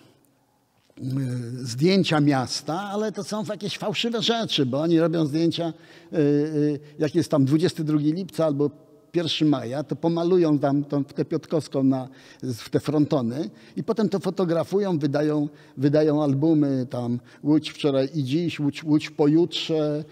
zdjęcia 1.63 2.21
miasta, 2.21 2.81
ale 2.81 3.13
to 3.13 3.25
są 3.25 3.45
jakieś 3.49 3.79
fałszywe 3.79 4.23
rzeczy, 4.23 4.67
bo 4.67 4.81
oni 4.81 5.01
robią 5.01 5.27
zdjęcia, 5.27 5.73
y, 6.13 6.17
y, 6.17 6.81
jak 6.99 7.15
jest 7.15 7.31
tam 7.31 7.45
22 7.45 7.99
lipca 7.99 8.45
albo 8.45 8.71
1 9.15 9.49
maja, 9.49 9.83
to 9.83 9.97
pomalują 9.97 10.59
tam 10.59 10.85
tą, 10.85 11.05
tę 11.05 11.25
Piotkowską 11.25 11.83
na, 11.83 12.09
w 12.43 12.71
te 12.71 12.81
frontony 12.81 13.51
i 13.77 13.85
potem 13.85 14.09
to 14.09 14.19
fotografują, 14.19 14.99
wydają, 14.99 15.49
wydają 15.77 16.23
albumy 16.23 16.87
tam 16.91 17.21
Łódź 17.45 17.71
wczoraj 17.71 18.09
i 18.15 18.25
dziś, 18.25 18.61
Łódź, 18.61 18.85
Łódź 18.85 19.11
pojutrze, 19.11 20.05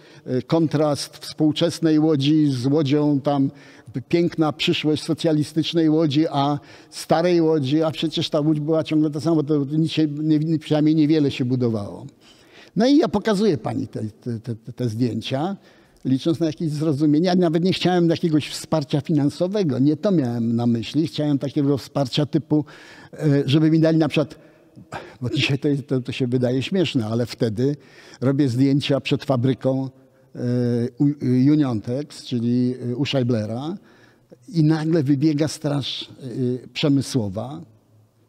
kontrast 0.47 1.17
współczesnej 1.17 1.99
Łodzi 1.99 2.47
z 2.51 2.67
Łodzią 2.67 3.21
tam 3.21 3.51
piękna 4.09 4.53
przyszłość 4.53 5.03
socjalistycznej 5.03 5.91
Łodzi, 5.91 6.27
a 6.31 6.59
starej 6.91 7.41
Łodzi, 7.41 7.83
a 7.83 7.91
przecież 7.91 8.31
ta 8.31 8.41
Łódź 8.41 8.61
była 8.61 8.85
ciągle 8.85 9.11
ta 9.11 9.21
sama, 9.21 9.43
to 9.43 9.65
nic 9.65 9.93
się, 9.93 10.07
nie, 10.07 10.59
przynajmniej 10.59 10.95
niewiele 10.95 11.31
się 11.31 11.45
budowało. 11.45 12.07
No 12.77 12.87
i 12.87 12.97
ja 12.97 13.09
pokazuję 13.09 13.59
pani 13.59 13.89
te, 13.89 14.01
te, 14.41 14.55
te, 14.55 14.73
te 14.73 14.89
zdjęcia, 14.89 15.57
licząc 16.05 16.41
na 16.41 16.47
jakieś 16.47 16.71
zrozumienie. 16.71 17.27
Ja 17.27 17.35
nawet 17.35 17.65
nie 17.65 17.73
chciałem 17.73 18.09
jakiegoś 18.09 18.49
wsparcia 18.49 19.01
finansowego, 19.01 19.79
nie 19.79 19.97
to 19.97 20.11
miałem 20.11 20.57
na 20.57 20.67
myśli. 20.67 21.07
Chciałem 21.07 21.39
takiego 21.39 21.79
wsparcia 21.79 22.27
typu, 22.27 22.65
e, 23.13 23.19
żeby 23.47 23.71
mi 23.71 23.81
dali 23.81 23.99
na 23.99 24.09
przykład 24.09 24.51
bo 25.21 25.31
dzisiaj 25.31 25.59
to, 25.59 25.69
to, 25.87 26.01
to, 26.01 26.13
się 26.13 26.27
wydaje 26.27 26.63
śmieszne, 26.63 27.07
ale 27.07 27.27
wtedy 27.27 27.77
robię 28.21 28.49
zdjęcia 28.49 29.01
przed 29.01 29.25
fabryką 29.25 29.91
E, 30.37 31.51
Uniontex, 31.53 32.25
czyli 32.25 32.75
e, 32.93 32.97
u 32.97 33.07
Scheiblera 33.07 33.77
i 34.49 34.65
nagle 34.65 35.03
wybiega 35.03 35.49
straż 35.49 36.11
przemysłowa 36.73 37.61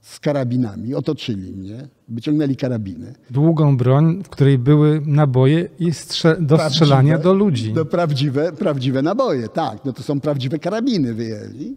z 0.02 0.20
karabinami. 0.20 0.96
Otoczyli 0.96 1.52
mnie, 1.54 1.88
wyciągnęli 2.08 2.56
karabiny. 2.56 3.14
Długą 3.30 3.78
broń, 3.78 4.24
w 4.24 4.30
której 4.30 4.58
były 4.58 5.02
naboje 5.06 5.70
i 5.80 5.94
strze- 5.94 6.42
do 6.42 6.56
prawdziwe, 6.56 6.70
strzelania 6.86 7.18
do 7.18 7.34
ludzi. 7.34 7.74
Do 7.74 7.86
prawdziwe, 7.86 8.52
prawdziwe 8.52 9.02
naboje, 9.02 9.48
tak. 9.50 9.86
No 9.86 9.94
to 9.94 10.04
są 10.04 10.20
prawdziwe 10.20 10.60
karabiny 10.60 11.14
wyjęli. 11.14 11.76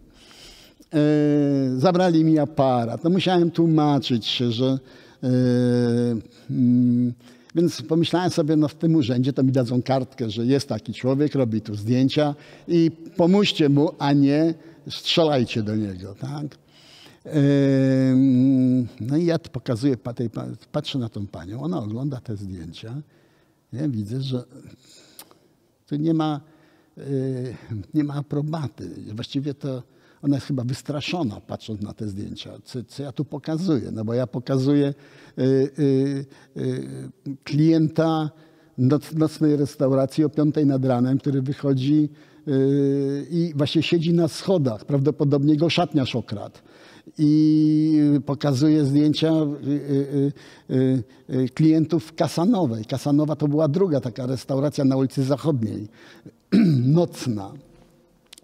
E, 0.93 0.99
zabrali 1.79 2.23
mi 2.23 2.39
aparat. 2.39 3.03
No 3.03 3.09
musiałem 3.09 3.51
tłumaczyć 3.51 4.25
się, 4.25 4.51
że 4.51 4.79
e, 5.23 5.27
mm, 6.49 7.13
więc 7.55 7.81
pomyślałem 7.81 8.29
sobie, 8.29 8.55
no 8.55 8.67
w 8.67 8.75
tym 8.75 8.95
urzędzie 8.95 9.33
to 9.33 9.43
mi 9.43 9.51
dadzą 9.51 9.81
kartkę, 9.81 10.29
że 10.29 10.45
jest 10.45 10.69
taki 10.69 10.93
człowiek, 10.93 11.35
robi 11.35 11.61
tu 11.61 11.75
zdjęcia 11.75 12.35
i 12.67 12.91
pomóżcie 13.17 13.69
mu, 13.69 13.89
a 13.99 14.13
nie 14.13 14.53
strzelajcie 14.89 15.63
do 15.63 15.75
niego. 15.75 16.15
Tak? 16.19 16.45
No 19.01 19.17
i 19.17 19.25
ja 19.25 19.39
pokazuję, 19.39 19.97
patrzę 20.71 20.99
na 20.99 21.09
tą 21.09 21.27
panią, 21.27 21.61
ona 21.61 21.79
ogląda 21.79 22.21
te 22.21 22.37
zdjęcia. 22.37 23.01
Ja 23.73 23.87
widzę, 23.87 24.21
że 24.21 24.43
tu 25.87 25.95
nie 25.95 26.13
ma, 26.13 26.41
nie 27.93 28.03
ma 28.03 28.13
aprobaty. 28.13 28.89
Właściwie 29.13 29.53
to 29.53 29.83
ona 30.21 30.35
jest 30.35 30.47
chyba 30.47 30.63
wystraszona 30.63 31.41
patrząc 31.41 31.81
na 31.81 31.93
te 31.93 32.07
zdjęcia. 32.07 32.51
Co, 32.63 32.83
co 32.83 33.03
ja 33.03 33.11
tu 33.11 33.25
pokazuję? 33.25 33.91
No 33.91 34.05
bo 34.05 34.13
ja 34.13 34.27
pokazuję 34.27 34.93
y, 35.39 35.43
y, 35.79 36.25
y, 36.57 37.37
klienta 37.43 38.29
noc, 38.77 39.13
nocnej 39.13 39.55
restauracji 39.55 40.23
o 40.23 40.29
piątej 40.29 40.65
nad 40.65 40.85
ranem, 40.85 41.17
który 41.17 41.41
wychodzi 41.41 42.09
i 43.31 43.53
właśnie 43.55 43.83
siedzi 43.83 44.13
na 44.13 44.27
schodach. 44.27 44.85
Prawdopodobnie 44.85 45.57
go 45.57 45.69
szatniarz 45.69 46.15
okradł 46.15 46.59
i 47.17 48.19
pokazuje 48.25 48.85
zdjęcia 48.85 49.31
y, 49.31 50.33
y, 51.29 51.49
klientów 51.53 52.13
Kasanowej. 52.15 52.85
Kasanowa 52.85 53.35
to 53.35 53.47
była 53.47 53.67
druga 53.67 54.01
taka 54.01 54.25
restauracja 54.25 54.85
na 54.85 54.97
ulicy 54.97 55.23
Zachodniej, 55.23 55.87
nocna 56.99 57.51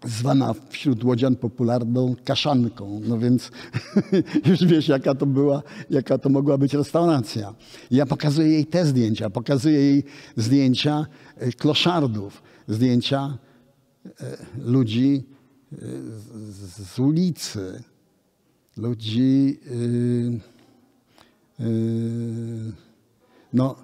zwana 0.04 0.54
wśród 0.70 1.04
łodzian 1.04 1.36
popularną 1.36 2.14
kaszanką. 2.24 3.00
No 3.08 3.18
więc 3.18 3.50
już 4.46 4.64
wiesz, 4.64 4.88
jaka 4.88 5.14
to 5.14 5.26
była, 5.26 5.62
jaka 5.90 6.18
to 6.18 6.28
mogła 6.28 6.58
być 6.58 6.74
restauracja. 6.74 7.54
Ja 7.90 8.06
pokazuję 8.06 8.48
jej 8.48 8.66
te 8.66 8.86
zdjęcia, 8.86 9.30
pokazuję 9.30 9.78
jej 9.78 10.04
zdjęcia 10.36 11.06
kloszardów, 11.58 12.42
zdjęcia 12.68 13.38
ludzi 14.58 15.24
z 16.92 16.98
ulicy, 16.98 17.82
ludzi 18.76 19.60
no, 23.52 23.76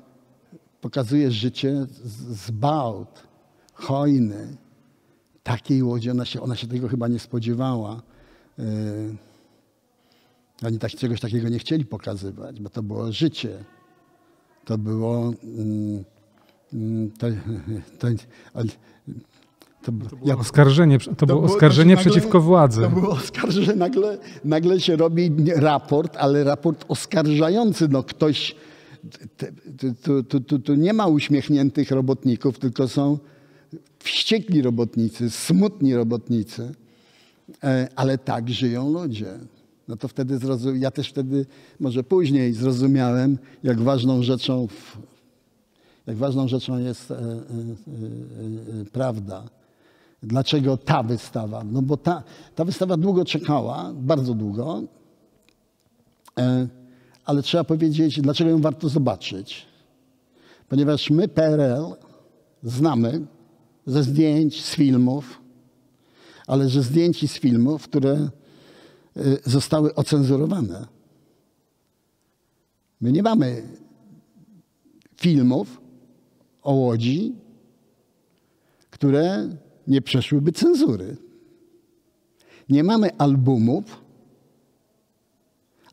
pokazuje 0.81 1.31
życie 1.31 1.87
z 2.31 2.51
bałt, 2.51 3.23
hojny, 3.75 4.57
takiej 5.43 5.83
łodzi 5.83 6.11
ona 6.11 6.25
się, 6.25 6.41
ona 6.41 6.57
się 6.57 6.67
tego 6.67 6.89
chyba 6.89 7.09
nie 7.09 7.19
spodziewała. 7.19 8.03
E, 8.59 8.63
Oni 10.63 10.79
tak, 10.79 10.91
czegoś 10.91 11.21
takiego 11.21 11.49
nie 11.49 11.59
chcieli 11.59 11.85
pokazywać, 11.85 12.61
bo 12.61 12.71
to 12.71 12.83
było 12.83 13.13
życie. 13.13 13.65
To 14.65 14.79
było. 14.79 15.33
Mm, 15.43 16.05
mm, 16.73 17.11
to, 19.93 20.09
to, 20.09 20.17
to, 20.17 20.29
ja, 20.29 20.37
oskarżenie, 20.37 20.99
to, 20.99 21.15
to 21.15 21.27
było 21.27 21.43
oskarżenie 21.43 21.95
znaczy 21.95 22.11
przeciwko 22.11 22.39
nagle, 22.39 22.49
władzy. 22.49 22.81
To 22.81 22.91
było 22.91 23.11
oskarżenie, 23.11 23.75
nagle, 23.87 24.19
nagle 24.45 24.81
się 24.81 24.97
robi 24.97 25.31
raport, 25.57 26.17
ale 26.17 26.45
raport 26.45 26.85
oskarżający. 26.89 27.89
No 27.89 28.03
ktoś, 28.03 28.57
tu, 30.65 30.75
nie 30.75 30.93
ma 30.93 31.07
uśmiechniętych 31.07 31.91
robotników, 31.91 32.59
tylko 32.59 32.89
są 32.89 33.19
wściekli 33.99 34.63
robotnicy, 34.63 35.31
smutni 35.31 35.95
robotnicy, 35.95 36.75
e, 37.65 37.89
ale 37.97 38.19
tak 38.19 38.51
żyją 38.51 38.93
ludzie. 38.93 39.39
No 39.89 39.97
to 39.97 40.09
wtedy 40.09 40.39
zrozum... 40.39 40.77
ja 40.77 40.91
też 40.91 41.09
wtedy, 41.09 41.47
może 41.81 42.05
później 42.05 42.53
zrozumiałem, 42.53 43.39
jak 43.63 43.81
ważną 43.81 44.23
rzeczą, 44.23 44.69
jak 46.07 46.17
ważną 46.17 46.49
rzeczą 46.49 46.79
jest 46.79 47.11
e, 47.11 47.15
e, 47.15 47.39
prawda. 48.93 49.58
Dlaczego 50.23 50.77
ta 50.77 51.03
wystawa? 51.03 51.65
No 51.65 51.83
bo 51.83 51.97
ta, 51.97 52.23
ta 52.55 52.65
wystawa 52.65 52.97
długo 52.97 53.25
czekała, 53.25 53.93
bardzo 53.95 54.35
długo, 54.35 54.83
ale 57.25 57.43
trzeba 57.43 57.65
powiedzieć, 57.65 58.21
dlaczego 58.21 58.51
ją 58.51 58.61
warto 58.61 58.89
zobaczyć. 58.89 59.67
Ponieważ 60.69 61.11
my 61.11 61.29
PRL 61.29 61.85
znamy 62.63 63.27
ze 63.87 64.03
zdjęć, 64.03 64.65
z 64.65 64.75
filmów, 64.75 65.41
ale 66.47 66.69
ze 66.69 66.83
zdjęć 66.83 67.23
i 67.23 67.29
z 67.29 67.39
filmów, 67.39 67.83
które 67.83 68.29
y, 69.17 69.39
zostały 69.45 69.95
ocenzurowane. 69.95 70.87
My 73.01 73.13
nie 73.13 73.23
mamy 73.23 73.63
filmów 75.17 75.81
o 76.63 76.73
Łodzi, 76.73 77.35
które 78.91 79.49
nie 79.89 80.03
przeszłyby 80.03 80.53
cenzury. 80.53 81.17
Nie 82.69 82.85
mamy 82.85 83.11
albumów, 83.19 84.09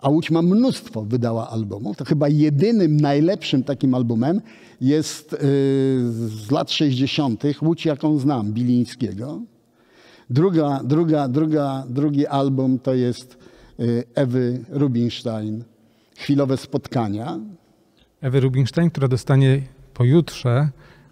a 0.02 0.10
Łódź 0.10 0.32
ma 0.32 0.42
mnóstwo, 0.42 1.06
wydała 1.06 1.50
albumów. 1.50 1.98
To 1.98 2.06
chyba 2.06 2.30
jedynym 2.30 2.98
najlepszym 2.98 3.64
takim 3.64 3.94
albumem 3.94 4.42
jest 4.82 5.32
yy, 5.32 5.38
z 6.12 6.52
lat 6.52 6.72
60. 6.72 7.44
Łódź, 7.62 7.86
jaką 7.86 8.20
znam, 8.20 8.54
Bilińskiego. 8.54 9.42
Druga, 10.30 10.82
druga, 10.84 11.28
druga, 11.28 11.84
drugi 11.90 12.28
album 12.28 12.80
to 12.80 12.94
jest 12.94 13.38
yy, 13.78 14.04
Ewy 14.16 14.64
Rubinstein, 14.70 15.64
Chwilowe 16.16 16.58
spotkania. 16.58 17.40
Ewy 18.22 18.40
Rubinstein, 18.40 18.90
która 18.90 19.08
dostanie 19.08 19.62
pojutrze 19.94 20.70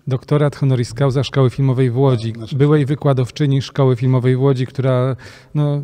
doktorat 0.07 0.55
honoris 0.55 0.93
causa 0.93 1.23
Szkoły 1.23 1.49
Filmowej 1.49 1.91
w 1.91 1.97
Łodzi, 1.97 2.33
tak, 2.33 2.57
byłej 2.57 2.85
wykładowczyni 2.85 3.61
Szkoły 3.61 3.95
Filmowej 3.95 4.35
w 4.35 4.41
Łodzi, 4.41 4.67
która 4.67 5.15
no, 5.55 5.81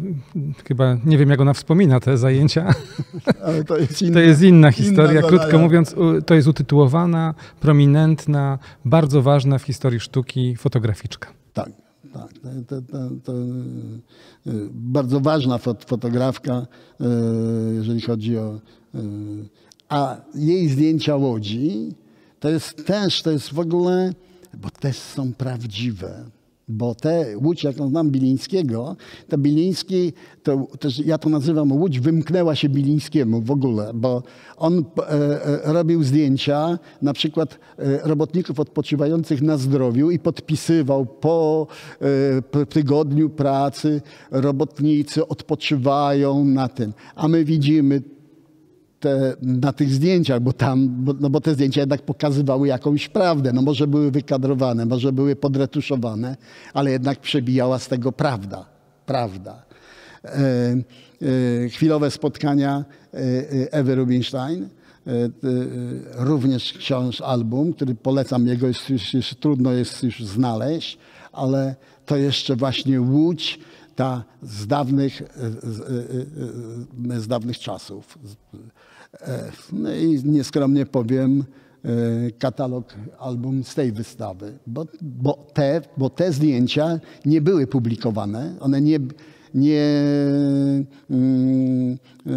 chyba 0.68 0.98
nie 1.06 1.18
wiem 1.18 1.30
jak 1.30 1.42
ona 1.42 1.54
wspomina 1.54 2.00
te 2.00 2.18
zajęcia. 2.18 2.74
Ale 3.46 3.64
to 3.64 3.78
jest 3.78 4.02
inna, 4.02 4.14
to 4.14 4.20
jest 4.20 4.42
inna 4.42 4.72
historia. 4.72 5.20
Inna 5.20 5.30
Krótko 5.30 5.58
mówiąc, 5.58 5.96
to 6.26 6.34
jest 6.34 6.48
utytułowana, 6.48 7.34
prominentna, 7.60 8.60
bardzo 8.86 9.22
ważna 9.22 9.58
w 9.58 9.64
historii 9.64 10.00
sztuki 10.00 10.56
fotograficzka. 10.56 11.30
Tak. 11.54 11.70
Tak, 12.14 12.32
to, 12.68 12.82
to, 12.82 12.98
to, 13.24 13.34
e, 13.34 14.52
bardzo 14.72 15.20
ważna 15.20 15.58
fotografka, 15.88 16.68
e, 17.02 17.06
jeżeli 17.74 18.02
chodzi 18.02 18.38
o. 18.38 18.60
E, 18.96 19.00
a 19.90 20.18
jej 20.36 20.70
zdjęcia 20.70 21.16
łodzi 21.16 21.94
to 22.40 22.50
jest 22.50 22.86
też, 22.86 23.22
to 23.22 23.32
jest 23.32 23.54
w 23.54 23.60
ogóle, 23.60 24.14
bo 24.58 24.70
też 24.70 24.98
są 24.98 25.34
prawdziwe. 25.34 26.26
Bo 26.72 26.96
te 26.96 27.38
łódź, 27.38 27.64
jaką 27.64 27.90
znam 27.90 28.12
Bilińskiego, 28.12 28.96
to 29.28 29.38
Biliński, 29.38 30.14
to 30.44 30.68
też 30.80 31.00
ja 31.00 31.18
to 31.18 31.30
nazywam 31.30 31.72
łódź 31.72 32.00
wymknęła 32.00 32.56
się 32.56 32.70
Bilińskiemu 32.70 33.42
w 33.42 33.52
ogóle, 33.52 33.92
bo 33.94 34.24
on 34.58 34.86
e, 34.98 35.12
e, 35.66 35.74
robił 35.74 36.04
zdjęcia 36.04 36.80
na 37.02 37.14
przykład 37.14 37.60
e, 37.78 38.08
robotników 38.08 38.60
odpoczywających 38.60 39.42
na 39.42 39.58
zdrowiu 39.58 40.12
i 40.12 40.20
podpisywał 40.20 41.06
po 41.06 41.68
e, 42.52 42.66
tygodniu 42.66 43.30
pracy 43.30 44.02
robotnicy 44.32 45.28
odpoczywają 45.28 46.46
na 46.46 46.68
tym. 46.68 46.94
A 47.16 47.28
my 47.28 47.46
widzimy 47.46 48.02
te, 49.00 49.36
na 49.42 49.74
tych 49.74 49.94
zdjęciach, 49.94 50.40
bo 50.40 50.54
tam, 50.54 50.90
bo, 50.90 51.14
no 51.20 51.30
bo 51.30 51.42
te 51.42 51.54
zdjęcia 51.54 51.82
jednak 51.82 52.02
pokazywały 52.02 52.68
jakąś 52.68 53.10
prawdę. 53.10 53.54
No 53.54 53.62
może 53.62 53.88
były 53.88 54.12
wykadrowane, 54.12 54.86
może 54.86 55.14
były 55.14 55.36
podretuszowane, 55.36 56.38
ale 56.74 56.92
jednak 56.92 57.20
przebijała 57.20 57.80
z 57.80 57.88
tego 57.88 58.12
prawda. 58.12 58.66
Prawda. 59.06 59.64
E, 60.26 60.30
e, 61.66 61.70
chwilowe 61.70 62.12
spotkania 62.12 62.86
e, 63.14 63.18
e 63.18 63.74
Ewy 63.74 63.96
Rubinstein, 63.96 64.64
e, 64.64 65.10
również 66.16 66.74
książ, 66.74 67.22
album, 67.22 67.74
który 67.74 67.96
polecam, 67.96 68.48
jego 68.48 68.68
jest 68.68 68.90
już, 68.90 69.14
już, 69.14 69.36
trudno 69.36 69.72
jest 69.72 70.04
już 70.04 70.24
znaleźć, 70.24 70.98
ale 71.32 71.76
to 72.06 72.18
jeszcze 72.18 72.56
właśnie 72.56 73.02
Łódź, 73.02 73.60
ta 74.00 74.24
z 74.44 74.68
dawnych, 74.68 75.22
z 77.18 77.28
dawnych 77.28 77.60
czasów. 77.60 78.20
E, 79.22 79.52
no 79.74 79.94
i 79.94 80.22
nieskromnie 80.24 80.86
powiem, 80.86 81.44
e, 81.84 82.32
katalog 82.32 82.94
album 83.20 83.64
z 83.64 83.76
tej 83.76 83.92
wystawy, 83.92 84.58
bo, 84.68 84.86
bo, 85.02 85.48
te, 85.54 85.82
bo 85.98 86.10
te 86.10 86.34
zdjęcia 86.34 87.00
nie 87.26 87.42
były 87.42 87.68
publikowane, 87.68 88.56
one 88.60 88.82
nie, 88.82 89.00
nie 89.54 90.04
mm, 91.10 91.98
e, 92.28 92.32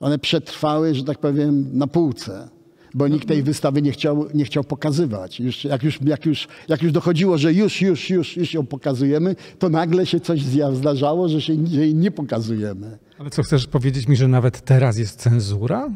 one 0.00 0.18
przetrwały, 0.18 0.94
że 0.94 1.04
tak 1.04 1.18
powiem, 1.18 1.78
na 1.78 1.86
półce 1.86 2.48
bo 2.94 3.08
nikt 3.08 3.28
tej 3.28 3.42
wystawy 3.42 3.82
nie 3.82 3.92
chciał, 3.92 4.26
nie 4.34 4.44
chciał 4.44 4.64
pokazywać. 4.64 5.40
Już, 5.40 5.64
jak, 5.64 5.82
już, 5.82 5.98
jak, 6.02 6.26
już, 6.26 6.48
jak 6.68 6.82
już 6.82 6.92
dochodziło, 6.92 7.38
że 7.38 7.52
już, 7.52 7.82
już, 7.82 8.10
już, 8.10 8.36
już 8.36 8.54
ją 8.54 8.66
pokazujemy, 8.66 9.36
to 9.58 9.68
nagle 9.68 10.06
się 10.06 10.20
coś 10.20 10.42
zdarzało, 10.72 11.28
że 11.28 11.40
się 11.40 11.54
jej 11.54 11.94
nie 11.94 12.10
pokazujemy. 12.10 12.98
Ale 13.18 13.30
co, 13.30 13.42
chcesz 13.42 13.66
powiedzieć 13.66 14.08
mi, 14.08 14.16
że 14.16 14.28
nawet 14.28 14.60
teraz 14.60 14.98
jest 14.98 15.20
cenzura? 15.20 15.90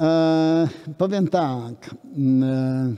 E, 0.00 0.68
powiem 0.98 1.28
tak. 1.28 1.94
E, 2.42 2.94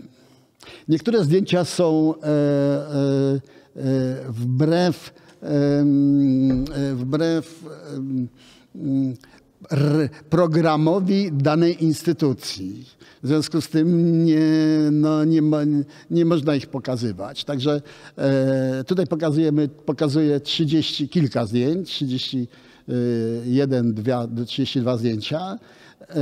niektóre 0.88 1.24
zdjęcia 1.24 1.64
są 1.64 2.14
e, 2.14 2.26
e, 2.26 3.40
e 3.76 4.32
wbrew, 4.32 5.14
e, 5.42 5.84
wbrew 6.94 7.64
programowi 10.30 11.32
danej 11.32 11.84
instytucji. 11.84 12.84
W 13.22 13.26
związku 13.26 13.60
z 13.60 13.68
tym 13.68 14.24
nie, 14.24 14.40
no, 14.92 15.24
nie, 15.24 15.42
nie 16.10 16.24
można 16.24 16.54
ich 16.54 16.66
pokazywać. 16.66 17.44
Także 17.44 17.82
e, 18.18 18.84
tutaj 18.84 19.06
pokazujemy, 19.06 19.68
pokazuję 19.68 20.40
30 20.40 21.08
kilka 21.08 21.46
zdjęć, 21.46 21.88
31, 21.88 23.94
2, 23.94 24.28
32 24.46 24.96
zdjęcia. 24.96 25.58
E, 26.00 26.14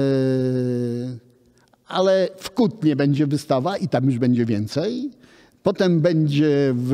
ale 1.87 2.29
w 2.37 2.51
Kutnie 2.51 2.96
będzie 2.96 3.27
wystawa 3.27 3.77
i 3.77 3.88
tam 3.88 4.05
już 4.05 4.18
będzie 4.18 4.44
więcej. 4.44 5.11
Potem 5.62 6.01
będzie 6.01 6.75
w 6.77 6.92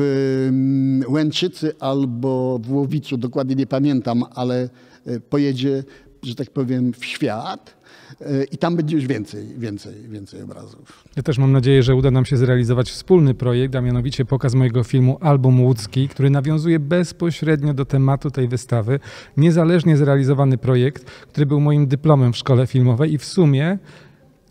mm, 0.49 1.13
Łęczycy 1.13 1.71
albo 1.79 2.59
w 2.63 2.73
Łowiczu, 2.73 3.17
dokładnie 3.17 3.55
nie 3.55 3.67
pamiętam, 3.67 4.23
ale 4.35 4.69
e, 5.05 5.19
pojedzie 5.19 5.83
że 6.23 6.35
tak 6.35 6.49
powiem, 6.49 6.93
w 6.93 7.05
świat 7.05 7.75
e, 8.21 8.43
i 8.43 8.57
tam 8.57 8.75
będzie 8.75 8.95
już 8.95 9.07
więcej, 9.07 9.47
więcej, 9.57 9.93
więcej 10.09 10.41
obrazów. 10.41 11.03
Ja 11.15 11.23
też 11.23 11.37
mam 11.37 11.51
nadzieję, 11.51 11.83
że 11.83 11.95
uda 11.95 12.11
nam 12.11 12.25
się 12.25 12.37
zrealizować 12.37 12.91
wspólny 12.91 13.33
projekt, 13.33 13.75
a 13.75 13.81
mianowicie 13.81 14.25
pokaz 14.25 14.55
mojego 14.55 14.83
filmu 14.83 15.17
Album 15.21 15.61
Łódzki, 15.61 16.07
który 16.07 16.29
nawiązuje 16.29 16.79
bezpośrednio 16.79 17.73
do 17.73 17.85
tematu 17.85 18.31
tej 18.31 18.47
wystawy. 18.47 18.99
Niezależnie 19.37 19.97
zrealizowany 19.97 20.57
projekt, 20.57 21.05
który 21.05 21.45
był 21.45 21.59
moim 21.59 21.87
dyplomem 21.87 22.33
w 22.33 22.37
szkole 22.37 22.67
filmowej 22.67 23.13
i 23.13 23.17
w 23.17 23.25
sumie 23.25 23.77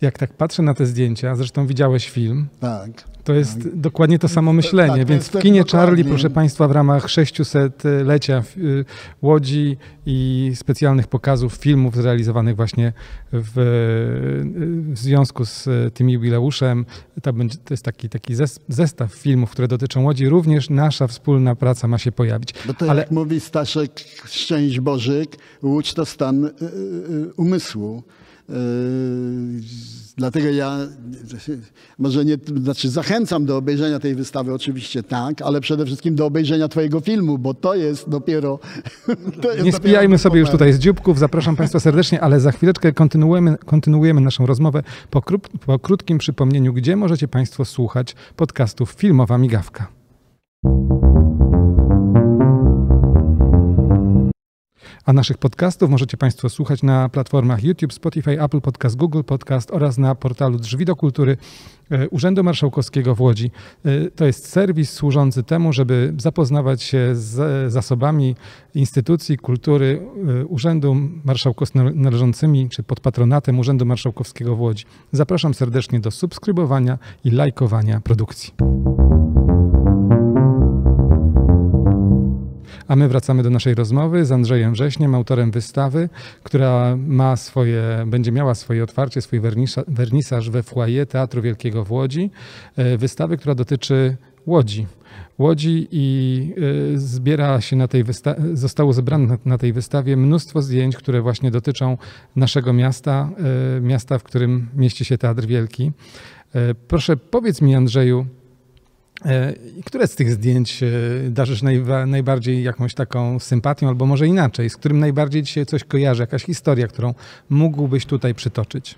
jak 0.03 0.19
tak 0.19 0.33
patrzę 0.33 0.63
na 0.63 0.75
te 0.75 0.87
zdjęcia, 0.87 1.35
zresztą 1.37 1.67
widziałeś 1.67 2.11
film, 2.11 2.47
Tak. 2.61 2.91
to 3.25 3.33
jest 3.33 3.69
dokładnie 3.77 4.19
to 4.19 4.29
samo 4.29 4.53
myślenie. 4.53 4.97
tak, 4.99 5.07
Więc 5.09 5.29
w 5.29 5.31
tak 5.33 5.43
kinie 5.43 5.61
dokładnie. 5.61 5.87
Charlie, 5.87 6.05
proszę 6.05 6.31
Państwa, 6.31 6.69
w 6.69 6.71
ramach 6.73 7.07
600-lecia 7.07 8.43
y, 8.59 8.85
Łodzi 9.23 9.77
i 10.07 10.51
specjalnych 10.55 11.07
pokazów 11.07 11.53
filmów 11.55 11.97
zrealizowanych 11.97 12.57
właśnie 12.57 12.93
w, 13.33 13.53
w 14.93 14.99
związku 14.99 15.45
z 15.45 15.67
y, 15.67 15.91
tym 15.95 16.11
jubileuszem, 16.11 16.87
to, 17.23 17.33
będzie, 17.33 17.59
to 17.65 17.75
jest 17.75 17.85
taki, 17.85 18.09
taki 18.09 18.35
zes- 18.35 18.61
zestaw 18.69 19.13
filmów, 19.15 19.51
które 19.51 19.69
dotyczą 19.69 20.03
Łodzi. 20.03 20.29
Również 20.29 20.71
nasza 20.71 21.07
wspólna 21.07 21.55
praca 21.55 21.89
ma 21.89 21.99
się 21.99 22.13
pojawić. 22.13 22.55
Bo 22.67 22.75
to 22.75 22.91
Ale 22.91 23.01
jak 23.01 23.11
mówi 23.11 23.41
Staszek 23.41 24.01
Szczęść 24.27 24.81
Bożyk, 24.81 25.37
Łódź 25.63 25.95
to 25.95 26.07
stan 26.07 26.45
y, 26.45 26.51
umysłu. 27.37 28.03
Y, 28.51 29.93
Dlatego 30.17 30.49
ja 30.49 30.79
może 31.99 32.25
nie, 32.25 32.37
znaczy 32.63 32.89
zachęcam 32.91 33.47
do 33.47 33.57
obejrzenia 33.57 33.99
tej 33.99 34.15
wystawy, 34.15 34.55
oczywiście 34.55 35.03
tak, 35.03 35.43
ale 35.43 35.61
przede 35.61 35.87
wszystkim 35.87 36.15
do 36.15 36.27
obejrzenia 36.27 36.69
Twojego 36.69 37.01
filmu, 37.01 37.39
bo 37.39 37.55
to 37.55 37.75
jest 37.75 38.09
dopiero. 38.09 38.59
To 39.43 39.53
jest 39.53 39.65
Nie 39.65 39.73
spijajmy 39.73 40.19
sobie 40.19 40.41
już 40.41 40.51
tutaj 40.51 40.73
z 40.73 40.79
dzióbków. 40.79 41.19
Zapraszam 41.19 41.57
Państwa 41.57 41.81
serdecznie, 41.81 42.21
ale 42.21 42.41
za 42.41 42.53
chwileczkę 42.53 42.93
kontynuujemy, 42.93 43.57
kontynuujemy 43.67 44.21
naszą 44.21 44.47
rozmowę 44.47 44.83
po, 45.11 45.23
po 45.67 45.79
krótkim 45.79 46.19
przypomnieniu, 46.19 46.73
gdzie 46.73 46.97
możecie 46.97 47.29
Państwo 47.29 47.65
słuchać 47.65 48.15
podcastów 48.37 48.91
Filmowa 48.91 49.39
Migawka. 49.39 50.02
A 55.07 55.13
naszych 55.13 55.39
podcastów 55.39 55.91
możecie 55.91 56.17
Państwo 56.17 56.49
słuchać 56.49 56.83
na 56.83 57.09
platformach 57.09 57.65
YouTube, 57.65 57.93
Spotify, 57.93 58.43
Apple 58.43 58.61
Podcast, 58.61 58.97
Google 58.97 59.23
Podcast 59.23 59.71
oraz 59.71 59.99
na 59.99 60.15
portalu 60.15 60.59
Drzwi 60.59 60.85
do 60.85 60.97
Kultury 60.97 61.37
e, 61.91 62.09
Urzędu 62.09 62.45
Marszałkowskiego 62.45 63.15
w 63.15 63.21
Łodzi. 63.21 63.51
E, 63.85 64.11
To 64.11 64.25
jest 64.25 64.49
serwis 64.49 64.91
służący 64.91 65.43
temu, 65.43 65.73
żeby 65.73 66.15
zapoznawać 66.19 66.83
się 66.83 67.11
z 67.13 67.73
zasobami 67.73 68.37
instytucji 68.75 69.39
kultury 69.39 70.03
e, 70.41 70.47
Urzędu 70.47 70.97
Marszałkowskiego 71.25 71.91
należącymi 71.95 72.69
czy 72.69 72.83
pod 72.83 73.01
patronatem 73.01 73.59
Urzędu 73.59 73.87
Marszałkowskiego 73.87 74.57
w 74.57 74.61
Łodzi. 74.61 74.85
Zapraszam 75.13 75.55
serdecznie 75.55 76.01
do 76.01 76.11
subskrybowania 76.11 76.99
i 77.25 77.31
lajkowania 77.31 78.01
produkcji. 78.01 78.53
A 82.89 82.97
my 82.97 83.09
wracamy 83.09 83.43
do 83.43 83.51
naszej 83.51 83.75
rozmowy 83.75 84.25
z 84.25 84.33
Andrzejem 84.33 84.73
Wrześniem, 84.73 85.15
autorem 85.15 85.51
wystawy, 85.51 86.09
która 86.43 86.97
ma 86.97 87.37
swoje, 87.37 87.83
będzie 88.07 88.33
miała 88.33 88.55
swoje 88.55 88.85
otwarcie, 88.85 89.21
swój 89.21 89.41
wernisza, 89.41 89.83
wernisaż 89.89 90.51
we 90.51 90.63
foyer 90.63 91.07
Teatru 91.07 91.43
Wielkiego 91.43 91.85
w 91.85 91.93
Łodzi. 91.93 92.31
E, 92.77 92.99
Wystawy, 92.99 93.37
która 93.37 93.55
dotyczy 93.55 94.17
Łodzi. 94.47 94.87
Łodzi 95.39 95.89
i 95.91 96.55
e, 96.95 96.99
zbiera 96.99 97.61
się 97.61 97.77
na 97.77 97.89
tej 97.89 98.05
wystawie, 98.05 98.57
zostało 98.57 98.93
zebrane 98.93 99.39
na, 99.45 99.59
tej 99.59 99.73
wystawie 99.73 100.17
mnóstwo 100.17 100.63
zdjęć, 100.63 100.97
które 100.97 101.23
właśnie 101.23 101.51
dotyczą 101.51 101.99
naszego 102.37 102.73
miasta, 102.73 103.31
e, 103.77 103.81
miasta, 103.81 104.19
w 104.19 104.23
którym 104.23 104.69
mieści 104.77 105.05
się 105.05 105.19
Teatr 105.19 105.47
Wielki. 105.47 105.93
Proszę 106.89 107.17
powiedz 107.17 107.63
mi, 107.63 107.75
Andrzeju, 107.75 108.27
Które 109.85 110.07
z 110.07 110.15
tych 110.15 110.33
zdjęć 110.33 110.83
e, 110.83 110.87
darzysz 111.31 111.63
najbardziej 112.07 112.63
jakąś 112.63 112.95
taką 112.95 113.39
sympatią, 113.39 113.89
albo 113.89 114.07
może 114.07 114.27
inaczej, 114.27 114.71
z 114.71 114.77
którym 114.77 114.99
najbardziej 114.99 115.47
się 115.47 115.67
coś 115.67 115.85
kojarzy, 115.85 116.23
jakaś 116.23 116.45
historia, 116.45 116.89
którą 116.89 117.15
mógłbyś 117.51 118.07
tutaj 118.07 118.35
przytoczyć? 118.35 118.95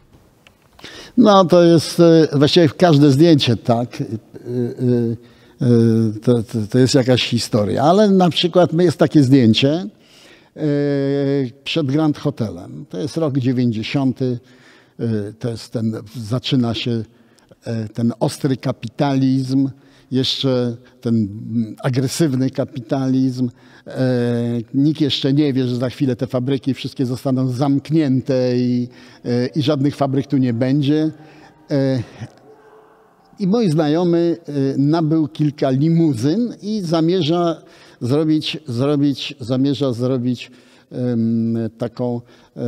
No 1.17 1.45
to 1.45 1.65
jest 1.65 2.01
e, 2.01 2.39
właściwie 2.39 2.69
każde 2.69 3.11
zdjęcie, 3.11 3.57
tak. 3.57 4.01
e, 4.01 4.05
e, 4.05 4.07
e, 5.67 6.21
To, 6.23 6.43
to, 6.43 6.59
to 6.71 6.79
jest 6.79 6.95
jakaś 6.95 7.23
historia. 7.23 7.83
Ale 7.83 8.11
na 8.11 8.31
przykład 8.31 8.73
jest 8.73 8.99
takie 8.99 9.23
zdjęcie 9.23 9.71
e, 9.71 9.87
przed 11.65 11.87
Grand 11.87 12.19
Hotelem. 12.19 12.87
To 12.89 12.99
jest 12.99 13.17
rok 13.17 13.39
90. 13.39 14.23
e, 14.23 14.37
To 15.39 15.51
jest 15.51 15.73
ten, 15.73 15.97
zaczyna 16.17 16.75
się 16.75 17.05
e, 17.65 17.89
ten 17.89 18.13
ostry 18.21 18.57
kapitalizm, 18.57 19.71
jeszcze 20.15 20.77
ten 21.01 21.29
agresywny 21.83 22.51
kapitalizm. 22.51 23.51
E, 23.87 24.61
Nikt 24.75 25.01
jeszcze 25.01 25.33
nie 25.33 25.53
wie, 25.53 25.69
że 25.69 25.77
za 25.77 25.91
chwilę 25.91 26.17
te 26.17 26.27
fabryki 26.27 26.75
wszystkie 26.75 27.07
zostaną 27.07 27.49
zamknięte 27.49 28.57
i, 28.57 28.89
e, 29.25 29.47
i 29.47 29.63
żadnych 29.63 29.97
fabryk 29.97 30.27
tu 30.27 30.37
nie 30.37 30.53
będzie. 30.53 31.11
E, 31.71 32.03
I 33.39 33.47
mój 33.47 33.71
znajomy 33.71 34.37
nabył 34.79 35.29
kilka 35.29 35.71
limuzyn 35.71 36.55
i 36.63 36.81
zamierza 36.81 37.63
zrobić, 38.01 38.59
zrobić, 38.67 39.35
zamierza 39.41 39.93
zrobić 39.93 40.51
taką 41.79 42.21
e, 42.57 42.61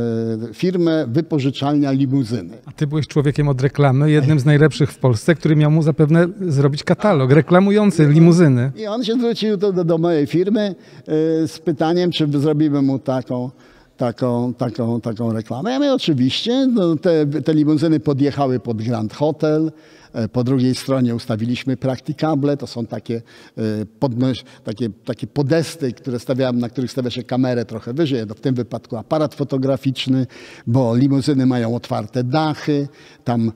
firmę 0.53 1.05
wypożyczalnia 1.07 1.91
limuzyny. 1.91 2.57
A 2.65 2.71
ty 2.71 2.87
byłeś 2.87 3.07
człowiekiem 3.07 3.47
od 3.47 3.61
reklamy, 3.61 4.11
jednym 4.11 4.39
z 4.39 4.45
najlepszych 4.45 4.91
w 4.91 4.97
Polsce, 4.97 5.35
który 5.35 5.55
miał 5.55 5.71
mu 5.71 5.81
zapewne 5.81 6.27
zrobić 6.41 6.83
katalog 6.83 7.31
reklamujący 7.31 8.05
limuzyny. 8.05 8.71
I 8.75 8.87
on 8.87 9.03
się 9.03 9.13
zwrócił 9.13 9.57
do, 9.57 9.83
do, 9.83 9.97
mojej 9.97 10.27
firmy 10.27 10.61
e, 10.61 11.47
z 11.47 11.59
pytaniem, 11.59 12.11
czy 12.11 12.27
zrobimy 12.31 12.81
mu 12.81 12.99
taką, 12.99 13.51
taką, 13.97 14.53
taką, 14.53 15.01
taką 15.01 15.33
reklamę. 15.33 15.71
Ja 15.71 15.79
mówię, 15.79 15.93
oczywiście. 15.93 16.67
No, 16.67 16.95
te, 16.95 17.25
te 17.25 17.53
limuzyny 17.53 17.99
podjechały 17.99 18.59
pod 18.59 18.81
Grand 18.81 19.13
Hotel. 19.13 19.71
E, 20.13 20.27
Po 20.29 20.43
drugiej 20.43 20.75
stronie 20.75 21.15
ustawiliśmy 21.15 21.77
praktykable. 21.77 22.57
To 22.57 22.67
są 22.67 22.85
takie, 22.85 23.21
e, 23.57 23.61
podnoś, 23.99 24.43
takie, 24.63 24.89
takie 25.05 25.27
podesty, 25.27 25.93
które 25.93 26.19
stawiałem, 26.19 26.59
na 26.59 26.69
których 26.69 26.91
stawia 26.91 27.09
się 27.09 27.23
kamerę 27.23 27.65
trochę 27.65 27.93
wyżej. 27.93 28.25
W 28.25 28.39
tym 28.39 28.55
wypadku 28.55 28.97
aparat 28.97 29.35
fotograficzny, 29.35 30.27
bo 30.67 30.95
limuzyny 30.95 31.45
mają 31.45 31.75
otwarte 31.75 32.23
dachy. 32.23 32.87
Tam 33.23 33.47
e, 33.47 33.51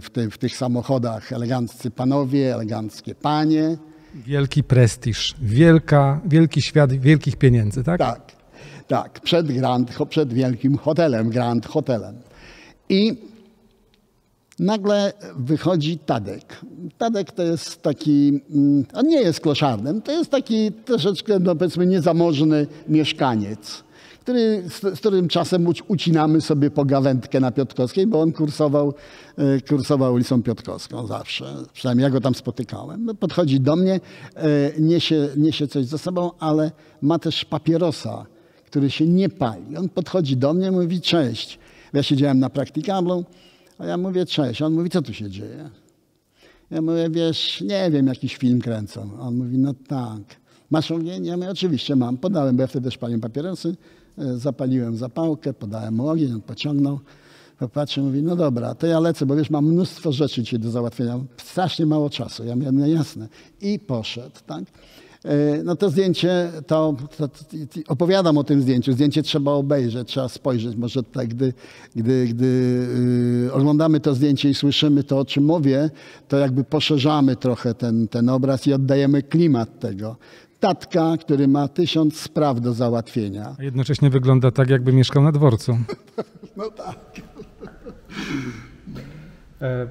w, 0.00 0.10
ty, 0.12 0.30
w 0.30 0.38
tych 0.38 0.56
samochodach 0.56 1.32
eleganccy 1.32 1.90
panowie, 1.90 2.54
eleganckie 2.54 3.14
panie. 3.14 3.76
Wielki 4.14 4.64
prestiż, 4.64 5.34
wielka, 5.42 6.20
wielki 6.26 6.62
świat 6.62 6.92
wielkich 6.92 7.36
pieniędzy, 7.36 7.84
tak? 7.84 7.98
Tak, 7.98 8.32
tak, 8.86 9.20
przed, 9.20 9.52
Grand, 9.52 9.90
przed 10.08 10.32
wielkim 10.32 10.78
hotelem, 10.78 11.30
Grand 11.30 11.66
Hotelem. 11.66 12.14
I 12.88 13.16
nagle 14.58 15.12
wychodzi 15.36 15.98
Tadek. 15.98 16.60
Tadek 16.98 17.32
to 17.32 17.42
jest 17.42 17.82
taki, 17.82 18.40
mm, 18.50 18.84
on 18.94 19.06
nie 19.06 19.20
jest 19.20 19.40
kloszardem, 19.40 20.02
to 20.02 20.12
jest 20.12 20.30
taki 20.30 20.72
troszeczkę, 20.72 21.38
no 21.38 21.56
powiedzmy, 21.56 21.86
niezamożny 21.86 22.66
mieszkaniec, 22.88 23.84
który, 24.20 24.62
z, 24.68 24.80
z 24.80 25.00
którym 25.00 25.28
czasem 25.28 25.64
uci- 25.64 25.82
ucinamy 25.88 26.40
sobie 26.40 26.70
pogawędkę 26.70 27.40
na 27.40 27.50
Piotrkowskiej, 27.50 28.06
bo 28.06 28.20
on 28.20 28.32
kursował, 28.32 28.94
e, 29.36 29.60
kursował 29.60 30.14
ulicą 30.14 30.42
Piotrkowską 30.42 31.06
zawsze. 31.06 31.54
Przynajmniej 31.72 32.02
ja 32.02 32.10
go 32.10 32.20
tam 32.20 32.34
spotykałem. 32.34 33.04
No, 33.04 33.14
podchodzi 33.14 33.60
do 33.60 33.76
mnie, 33.76 34.00
e, 34.34 34.80
niesie, 34.80 35.28
niesie 35.36 35.68
coś 35.68 35.86
ze 35.86 35.98
sobą, 35.98 36.30
ale 36.38 36.70
ma 37.02 37.18
też 37.18 37.44
papierosa, 37.44 38.26
który 38.66 38.90
się 38.90 39.06
nie 39.06 39.28
pali. 39.28 39.76
On 39.76 39.88
podchodzi 39.88 40.36
do 40.36 40.54
mnie, 40.54 40.70
mówi 40.70 41.00
cześć. 41.00 41.58
Ja 41.92 42.02
siedziałem 42.02 42.38
na 42.38 42.50
praktykablu, 42.50 43.24
a 43.78 43.86
ja 43.86 43.96
mówię 43.96 44.26
cześć. 44.26 44.62
On 44.62 44.72
mówi, 44.72 44.90
co 44.90 45.02
tu 45.02 45.14
się 45.14 45.30
dzieje? 45.30 45.70
Ja 46.70 46.82
mówię, 46.82 47.10
wiesz, 47.10 47.60
nie 47.60 47.90
wiem, 47.90 48.06
jakiś 48.06 48.36
film 48.36 48.60
kręcą. 48.60 49.10
On 49.20 49.36
mówi, 49.36 49.58
no 49.58 49.74
tak. 49.88 50.22
Masz 50.70 50.90
ogień? 50.90 51.24
Ja 51.26 51.36
mówię, 51.36 51.50
oczywiście 51.50 51.96
mam. 51.96 52.18
Podałem, 52.18 52.56
bo 52.56 52.62
ja 52.62 52.66
wtedy 52.66 52.84
też 52.84 52.98
paliłem 52.98 53.20
papierosy. 53.20 53.76
E, 54.18 54.36
Zapaliłem 54.36 54.96
zapałkę, 54.96 55.52
podałem 55.52 55.94
mu 55.94 56.08
ogień, 56.08 56.32
on 56.32 56.40
pociągnął. 56.42 57.00
Popatrzył, 57.58 58.04
mówi, 58.04 58.22
no 58.22 58.36
dobra, 58.36 58.74
to 58.74 58.86
ja 58.86 59.00
lecę, 59.00 59.26
bo 59.26 59.36
wiesz, 59.36 59.50
mam 59.50 59.66
mnóstwo 59.66 60.12
rzeczy 60.12 60.42
dzisiaj 60.42 60.60
do 60.60 60.70
załatwienia. 60.70 61.18
Strasznie 61.36 61.86
mało 61.86 62.10
czasu. 62.10 62.44
Ja 62.44 62.56
mówię, 62.56 62.72
no 62.72 62.86
jasne. 62.86 63.28
I 63.60 63.78
poszedł, 63.78 64.36
tak? 64.46 64.64
E, 65.24 65.62
No 65.64 65.76
to 65.76 65.90
zdjęcie, 65.90 66.50
to, 66.66 66.94
to, 67.16 67.28
to 67.28 67.36
opowiadam 67.88 68.38
o 68.38 68.44
tym 68.44 68.62
zdjęciu. 68.62 68.92
Zdjęcie 68.92 69.22
trzeba 69.22 69.52
obejrzeć, 69.52 70.08
trzeba 70.08 70.28
spojrzeć. 70.28 70.76
Może 70.76 71.02
tutaj, 71.02 71.28
gdy, 71.28 71.52
gdy, 71.96 72.26
gdy 72.26 72.46
y, 73.46 73.52
oglądamy 73.52 74.00
to 74.00 74.14
zdjęcie 74.14 74.50
i 74.50 74.54
słyszymy 74.54 75.04
to, 75.04 75.18
o 75.18 75.24
czym 75.24 75.44
mówię, 75.44 75.90
to 76.28 76.38
jakby 76.38 76.64
poszerzamy 76.64 77.36
trochę 77.36 77.74
ten, 77.74 78.08
ten 78.08 78.28
obraz 78.28 78.66
i 78.66 78.72
oddajemy 78.72 79.22
klimat 79.22 79.78
tego. 79.80 80.16
Tatka, 80.60 81.16
który 81.20 81.48
ma 81.48 81.68
tysiąc 81.68 82.20
spraw 82.20 82.60
do 82.60 82.72
załatwienia. 82.72 83.56
A 83.58 83.62
jednocześnie 83.62 84.10
wygląda 84.10 84.50
tak, 84.50 84.70
jakby 84.70 84.92
mieszkał 84.92 85.22
na 85.22 85.32
dworcu. 85.32 85.78
No 86.56 86.70
tak. 86.70 86.98
E, 89.62 89.86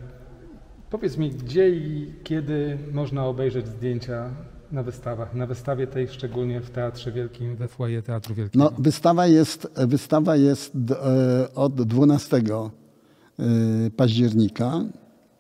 powiedz 0.90 1.18
mi, 1.18 1.30
gdzie 1.32 1.70
i 1.70 2.14
kiedy 2.24 2.78
można 2.94 3.26
obejrzeć 3.26 3.68
zdjęcia 3.68 4.30
na 4.72 4.84
wystawach? 4.84 5.34
Na 5.34 5.46
wystawie 5.46 5.88
tej 5.88 6.08
szczególnie 6.08 6.62
w 6.62 6.70
Teatrze 6.70 7.12
Wielkim, 7.12 7.56
we 7.56 7.68
foyer 7.68 8.04
Teatru 8.04 8.36
Wielkiego. 8.36 8.66
No, 8.66 8.72
wystawa 8.78 9.28
jest, 9.28 9.68
wystawa 9.76 10.36
jest 10.36 10.74
e, 10.76 11.54
od 11.56 11.82
12 11.82 12.38
y, 12.38 13.92
października. 13.92 14.82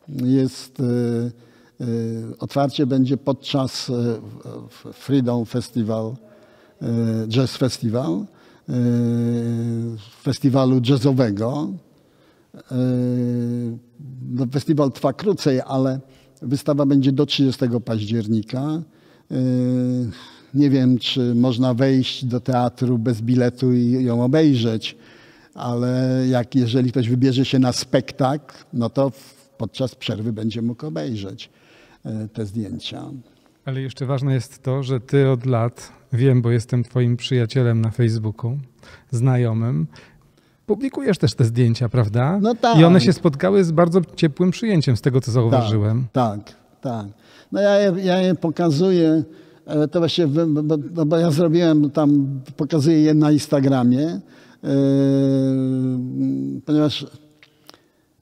Jest, 0.09 0.79
y, 0.79 1.31
otwarcie 2.39 2.85
będzie 2.85 3.17
podczas 3.17 3.91
Freedom 4.93 5.45
Festival, 5.45 6.15
Jazz 7.27 7.57
Festival, 7.57 8.25
festiwalu 10.21 10.81
jazzowego. 10.89 11.67
No, 14.29 14.45
festiwal 14.51 14.91
trwa 14.91 15.13
krócej, 15.13 15.61
ale 15.65 15.99
wystawa 16.41 16.85
będzie 16.85 17.11
do 17.11 17.25
30 17.25 17.65
października. 17.85 18.81
Y, 19.31 19.35
Nie 20.53 20.69
wiem, 20.69 20.97
czy 20.97 21.35
można 21.35 21.73
wejść 21.73 22.25
do 22.25 22.39
teatru 22.39 22.97
bez 22.97 23.21
biletu 23.21 23.73
i 23.73 24.03
ją 24.03 24.23
obejrzeć, 24.23 24.97
ale 25.53 26.23
jak 26.29 26.55
jeżeli 26.55 26.91
ktoś 26.91 27.09
wybierze 27.09 27.45
się 27.45 27.59
na 27.59 27.71
spektakl, 27.73 28.55
no 28.73 28.89
to 28.89 29.11
podczas 29.57 29.95
przerwy 29.95 30.33
będzie 30.33 30.61
mógł 30.61 30.85
obejrzeć 30.85 31.49
y, 32.05 32.09
te 32.33 32.45
zdjęcia. 32.45 33.03
Ale 33.65 33.81
jeszcze 33.81 34.05
ważne 34.05 34.33
jest 34.33 34.63
to, 34.63 34.83
że 34.83 34.99
ty 34.99 35.29
od 35.29 35.45
lat, 35.45 35.91
wiem, 36.13 36.41
bo 36.41 36.51
jestem 36.51 36.83
twoim 36.83 37.17
przyjacielem 37.17 37.81
na 37.81 37.91
Facebooku, 37.91 38.57
znajomym, 39.11 39.87
publikujesz 40.65 41.17
też 41.17 41.33
te 41.33 41.45
zdjęcia, 41.45 41.89
prawda? 41.89 42.39
No 42.41 42.55
tak. 42.55 42.77
I 42.79 42.83
one 42.83 43.01
się 43.01 43.13
spotkały 43.13 43.63
z 43.63 43.71
bardzo 43.71 44.01
ciepłym 44.15 44.51
przyjęciem, 44.51 44.97
z 44.97 45.01
tego 45.01 45.21
co 45.21 45.31
zauważyłem. 45.31 46.07
Tak, 46.13 46.45
tak. 46.45 46.55
Tak. 46.87 47.07
No 47.51 47.61
ja 47.61 47.75
je, 47.79 47.93
ja 48.03 48.17
je 48.17 48.35
pokazuję, 48.35 49.23
e, 49.65 49.87
to 49.87 49.99
właśnie, 49.99 50.27
bo, 50.27 50.77
no 50.95 51.05
bo 51.05 51.17
ja 51.17 51.31
zrobiłem 51.31 51.89
tam, 51.89 52.39
pokazuję 52.57 53.01
je 53.01 53.13
na 53.13 53.31
Instagramie, 53.31 54.07
e, 54.07 54.19
ponieważ, 56.65 57.05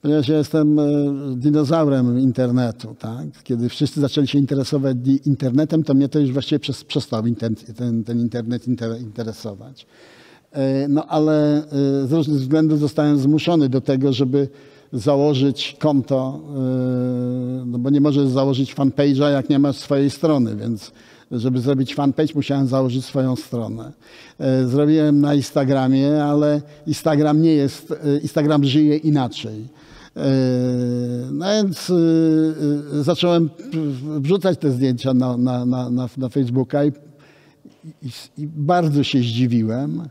ponieważ 0.01 0.27
ja 0.27 0.37
jestem 0.37 0.79
e, 0.79 0.85
dinozaurem 1.35 2.19
internetu, 2.19 2.95
tak? 2.99 3.43
Kiedy 3.43 3.69
wszyscy 3.69 4.01
zaczęli 4.01 4.27
się 4.27 4.39
interesować 4.39 4.97
internetem, 5.25 5.83
to 5.83 5.93
mnie 5.93 6.09
to 6.09 6.19
już 6.19 6.31
właściwie 6.31 6.59
przez, 6.59 6.83
przestał 6.83 7.23
inter- 7.23 7.73
ten, 7.73 8.03
ten 8.03 8.19
internet 8.19 8.67
inter, 8.67 9.01
interesować. 9.01 9.87
No 10.89 11.05
ale 11.05 11.63
z 12.05 12.11
różnych 12.11 12.39
względów 12.39 12.79
zostałem 12.79 13.17
zmuszony 13.17 13.69
do 13.69 13.81
tego, 13.81 14.13
żeby 14.13 14.47
założyć 14.95 15.75
konto, 15.79 16.39
e, 16.49 17.65
no 17.65 17.79
bo 17.79 17.89
nie 17.89 18.01
możesz 18.01 18.27
założyć 18.27 18.75
fanpage'a, 18.75 19.31
jak 19.31 19.49
nie 19.49 19.59
masz 19.59 19.75
swojej 19.75 20.09
strony, 20.09 20.55
więc 20.55 20.91
żeby 21.31 21.59
zrobić 21.59 21.95
fanpage, 21.95 22.33
musiałem 22.35 22.67
założyć 22.67 23.05
swoją 23.05 23.35
stronę. 23.35 23.91
E, 24.39 24.67
Zrobiłem 24.67 25.21
na 25.21 25.33
Instagramie, 25.35 26.23
ale 26.23 26.61
Instagram 26.87 27.41
nie 27.41 27.53
jest, 27.53 27.91
e, 27.91 28.17
Instagram 28.17 28.63
żyje 28.63 28.97
inaczej. 28.97 29.85
No 31.31 31.45
więc 31.45 31.91
zacząłem 33.01 33.49
wrzucać 34.19 34.59
te 34.59 34.71
zdjęcia 34.71 35.13
na, 35.13 35.37
na, 35.37 35.65
na, 35.65 35.89
na, 36.17 36.29
Facebooka 36.29 36.85
i, 36.85 36.91
i, 37.85 38.09
i 38.37 38.47
bardzo 38.47 39.03
się 39.03 39.19
zdziwiłem 39.19 40.07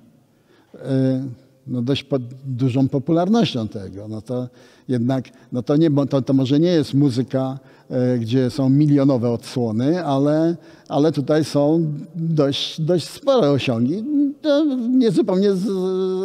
no 1.66 1.82
dość 1.82 2.04
pod 2.04 2.22
dużą 2.44 2.88
popularnością 2.88 3.68
tego. 3.68 4.08
No 4.08 4.22
to 4.22 4.48
jednak, 4.88 5.24
no 5.52 5.62
to, 5.62 5.76
nie, 5.76 5.90
to, 6.10 6.22
to 6.22 6.32
może 6.32 6.60
nie 6.60 6.68
jest 6.68 6.94
muzyka, 6.94 7.58
e, 7.90 8.18
gdzie 8.18 8.50
są 8.50 8.68
milionowe 8.68 9.30
odsłony, 9.30 10.04
ale, 10.04 10.56
ale 10.88 11.12
tutaj 11.12 11.44
są 11.44 11.92
dość, 12.14 12.80
dość 12.80 13.08
spore 13.08 13.50
osiągi. 13.50 14.04
To 14.42 14.64
mnie 14.64 15.10
zupełnie 15.10 15.50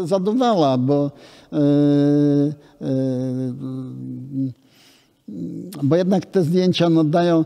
zadowala, 0.05 0.77
bo 0.77 1.11
e, 1.53 1.57
e, 2.81 2.89
bo 5.83 5.95
jednak 5.95 6.25
te 6.25 6.43
zdjęcia 6.43 6.89
no, 6.89 7.03
dają, 7.03 7.45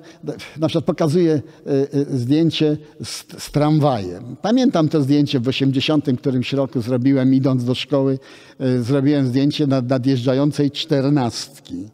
na 0.57 0.67
przykład 0.67 0.85
pokazuję 0.85 1.41
y, 1.67 1.71
y, 1.97 2.17
zdjęcie 2.17 2.77
z, 3.03 3.25
z 3.37 3.51
tramwajem. 3.51 4.35
Pamiętam 4.41 4.89
to 4.89 5.01
zdjęcie 5.01 5.39
w 5.39 5.47
80 5.47 6.05
którymś 6.19 6.53
roku 6.53 6.81
zrobiłem, 6.81 7.33
idąc 7.33 7.65
do 7.65 7.75
szkoły, 7.75 8.19
y, 8.61 8.83
zrobiłem 8.83 9.27
zdjęcie 9.27 9.67
nad, 9.67 9.89
nadjeżdżającej 9.89 10.71
czternastki. 10.71 11.89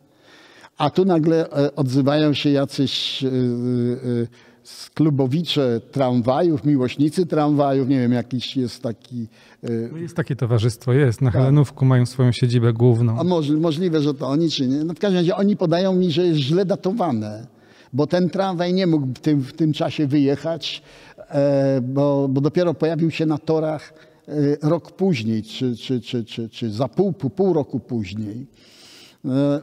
A 0.78 0.90
tu 0.90 1.06
nagle 1.06 1.50
e, 1.50 1.76
odzywają 1.76 2.34
się 2.34 2.50
jacyś 2.50 3.26
sklubowicze 4.70 5.82
tramwajów, 5.92 6.66
miłośnicy 6.66 7.26
tramwajów, 7.26 7.88
nie 7.90 8.00
wiem, 8.00 8.12
jakiś 8.12 8.58
jest 8.58 8.84
taki... 8.84 9.28
No 9.92 9.98
Jest 9.98 10.16
takie 10.16 10.36
towarzystwo, 10.36 10.94
jest. 10.94 11.22
Na 11.22 11.32
Helenówku 11.32 11.86
mają 11.86 12.06
swoją 12.06 12.32
siedzibę 12.32 12.74
główną. 12.74 13.20
a 13.20 13.24
może, 13.24 13.54
możliwe, 13.54 14.02
że 14.02 14.14
to 14.14 14.28
oni, 14.28 14.50
czy 14.50 14.68
nie. 14.68 14.84
No 14.84 14.94
w 14.94 15.00
każdym 15.00 15.20
razie 15.20 15.36
oni 15.36 15.58
podają 15.58 15.96
mi, 15.96 16.12
że 16.12 16.26
jest 16.26 16.40
źle 16.40 16.66
datowane, 16.66 17.48
bo 17.94 18.08
ten 18.08 18.30
tramwaj 18.30 18.74
nie 18.74 18.88
mógł 18.88 19.08
w 19.08 19.20
tym, 19.20 19.42
w 19.42 19.54
tym 19.54 19.74
czasie 19.74 20.08
wyjechać, 20.08 20.82
e, 21.18 21.82
bo, 21.82 22.28
bo 22.28 22.42
dopiero 22.42 22.74
pojawił 22.74 23.12
się 23.12 23.26
na 23.26 23.38
torach 23.38 23.94
e, 24.28 24.32
rok 24.70 24.92
później, 24.92 25.44
czy, 25.44 25.76
czy, 25.78 26.02
czy, 26.02 26.24
czy, 26.26 26.50
czy 26.50 26.72
za 26.72 26.88
pół, 26.88 27.14
pół 27.14 27.54
roku 27.54 27.80
później. 27.80 28.48
E, 29.26 29.62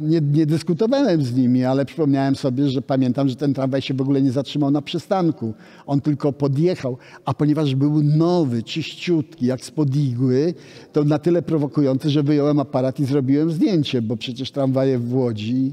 Nie, 0.00 0.20
nie 0.20 0.46
dyskutowałem 0.46 1.22
z 1.22 1.34
nimi, 1.34 1.64
ale 1.64 1.84
przypomniałem 1.84 2.36
sobie, 2.36 2.68
że 2.68 2.82
pamiętam, 2.82 3.28
że 3.28 3.36
ten 3.36 3.54
tramwaj 3.54 3.82
się 3.82 3.94
w 3.94 4.00
ogóle 4.00 4.22
nie 4.22 4.32
zatrzymał 4.32 4.70
na 4.70 4.82
przystanku. 4.82 5.54
On 5.86 6.00
tylko 6.00 6.32
podjechał, 6.32 6.98
a 7.24 7.34
ponieważ 7.34 7.74
był 7.74 8.02
nowy, 8.02 8.62
czyściutki, 8.62 9.46
jak 9.46 9.64
spod 9.64 9.96
igły, 9.96 10.54
to 10.92 11.04
na 11.04 11.18
tyle 11.18 11.42
prowokujący, 11.42 12.10
że 12.10 12.22
wyjąłem 12.22 12.60
aparat 12.60 13.00
i 13.00 13.04
zrobiłem 13.04 13.50
zdjęcie, 13.52 14.02
bo 14.02 14.16
przecież 14.16 14.50
tramwaje 14.50 14.98
w 14.98 15.14
Łodzi 15.14 15.72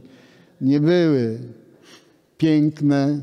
nie 0.61 0.79
były 0.79 1.39
piękne, 2.37 3.21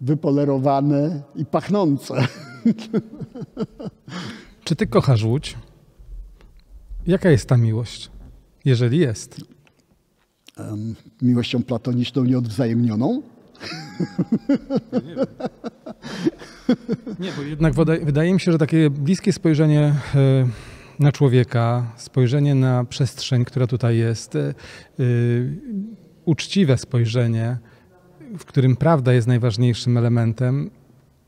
wypolerowane 0.00 1.22
i 1.36 1.44
pachnące. 1.44 2.14
Czy 4.64 4.76
ty 4.76 4.86
kochasz 4.86 5.24
Łódź? 5.24 5.56
Jaka 7.06 7.30
jest 7.30 7.48
ta 7.48 7.56
miłość? 7.56 8.10
Jeżeli 8.64 8.98
jest. 8.98 9.36
Em, 10.56 10.94
Miłością 11.22 11.62
platoniczną 11.62 12.24
nieodwzajemnioną. 12.24 13.22
Nie, 17.20 17.32
bo 17.36 17.42
jednak 17.42 17.74
wydaje 18.04 18.34
mi 18.34 18.40
się, 18.40 18.52
że 18.52 18.58
takie 18.58 18.90
bliskie 18.90 19.32
spojrzenie 19.32 19.94
e, 20.14 20.48
na 20.98 21.12
człowieka, 21.12 21.92
spojrzenie 21.96 22.54
na 22.54 22.84
przestrzeń, 22.84 23.44
która 23.44 23.66
tutaj 23.66 23.96
jest, 23.96 24.36
e, 24.36 24.40
e, 24.48 24.54
uczciwe 26.24 26.78
spojrzenie, 26.78 27.58
w 28.38 28.44
którym 28.44 28.76
prawda 28.76 29.12
jest 29.12 29.28
najważniejszym 29.28 29.96
elementem, 29.96 30.70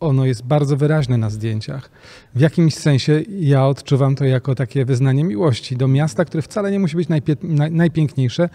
ono 0.05 0.25
jest 0.25 0.43
bardzo 0.43 0.77
wyraźne 0.77 1.19
na 1.19 1.31
zdjęciach. 1.31 1.90
W 2.35 2.40
jakimś 2.40 2.75
sensie 2.75 3.23
ja 3.29 3.67
odczuwam 3.67 4.17
to 4.17 4.25
jako 4.25 4.55
takie 4.55 4.85
wyznanie 4.85 5.25
miłości 5.25 5.77
do 5.77 5.88
miasta, 5.88 6.25
które 6.25 6.43
wcale 6.43 6.71
nie 6.71 6.79
musi 6.79 6.97
być 6.97 7.09
naj, 7.09 7.23
najpiękniejsze, 7.71 8.49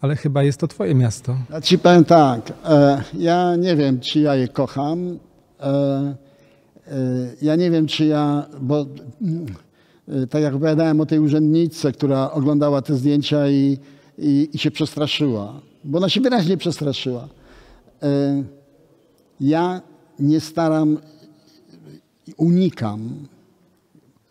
ale 0.00 0.16
chyba 0.16 0.42
jest 0.42 0.60
to 0.60 0.68
twoje 0.68 0.94
miasto. 0.94 1.36
Ja 1.50 1.60
ci 1.60 1.78
powiem 1.78 2.04
tak, 2.04 2.52
e, 2.64 3.02
ja 3.14 3.56
nie 3.56 3.76
wiem, 3.76 4.00
czy 4.00 4.20
ja 4.20 4.34
je 4.34 4.48
kocham. 4.48 5.18
E, 5.60 5.66
e, 5.66 6.14
ja 7.42 7.56
nie 7.56 7.70
wiem, 7.70 7.86
czy 7.86 8.06
ja, 8.06 8.46
bo 8.60 8.86
mm, 9.22 9.46
e, 10.08 10.26
tak 10.26 10.42
jak 10.42 10.54
opowiadałem 10.54 11.00
o 11.00 11.06
tej 11.06 11.18
urzędniczce, 11.18 11.92
która 11.92 12.30
oglądała 12.30 12.82
te 12.82 12.94
zdjęcia 12.94 13.48
i, 13.48 13.78
i, 14.18 14.48
i 14.52 14.58
się 14.58 14.70
przestraszyła, 14.70 15.60
bo 15.84 15.98
ona 15.98 16.08
się 16.08 16.20
wyraźnie 16.20 16.56
przestraszyła. 16.56 17.28
E, 18.02 18.42
ja 19.40 19.80
nie 20.18 20.40
staram, 20.40 20.98
unikam, 22.36 23.26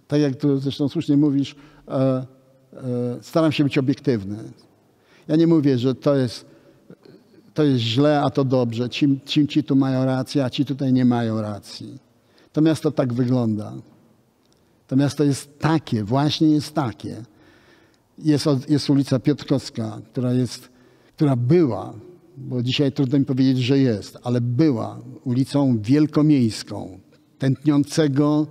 tak 0.08 0.22
jak 0.22 0.36
tu 0.36 0.60
zresztą 0.60 0.90
słusznie 0.90 1.18
mówisz, 1.18 1.56
e, 1.88 1.94
e, 1.94 2.26
staram 3.22 3.52
się 3.52 3.64
być 3.64 3.78
obiektywny. 3.78 4.38
Ja 5.28 5.36
nie 5.36 5.48
mówię, 5.48 5.78
że 5.78 5.96
to 5.96 6.16
jest, 6.16 6.46
to 7.54 7.64
jest 7.64 7.80
źle, 7.80 8.22
a 8.22 8.30
to 8.30 8.44
dobrze. 8.44 8.90
Ci, 8.90 9.20
ci, 9.26 9.48
ci 9.48 9.64
tu 9.64 9.76
mają 9.76 10.06
rację, 10.06 10.46
a 10.46 10.50
ci 10.50 10.66
tutaj 10.66 10.94
nie 10.94 11.06
mają 11.06 11.42
racji. 11.42 12.00
To 12.54 12.62
miasto 12.62 12.92
tak 12.92 13.14
wygląda. 13.14 13.74
To 14.88 14.96
miasto 14.96 15.24
jest 15.24 15.60
takie, 15.60 16.04
właśnie 16.04 16.50
jest 16.52 16.74
takie. 16.74 17.24
Jest, 18.18 18.46
jest 18.70 18.90
ulica 18.90 19.20
Piotrkowska, 19.20 20.02
która, 20.12 20.34
jest, 20.34 20.70
która 21.16 21.36
była, 21.36 21.94
bo 22.38 22.64
dzisiaj 22.64 22.92
trudno 22.92 23.20
mi 23.20 23.26
powiedzieć, 23.26 23.58
że 23.58 23.80
jest, 23.80 24.18
ale 24.24 24.42
była 24.42 25.00
ulicą 25.24 25.80
wielkomiejską, 25.82 27.00
tętniącego, 27.40 28.48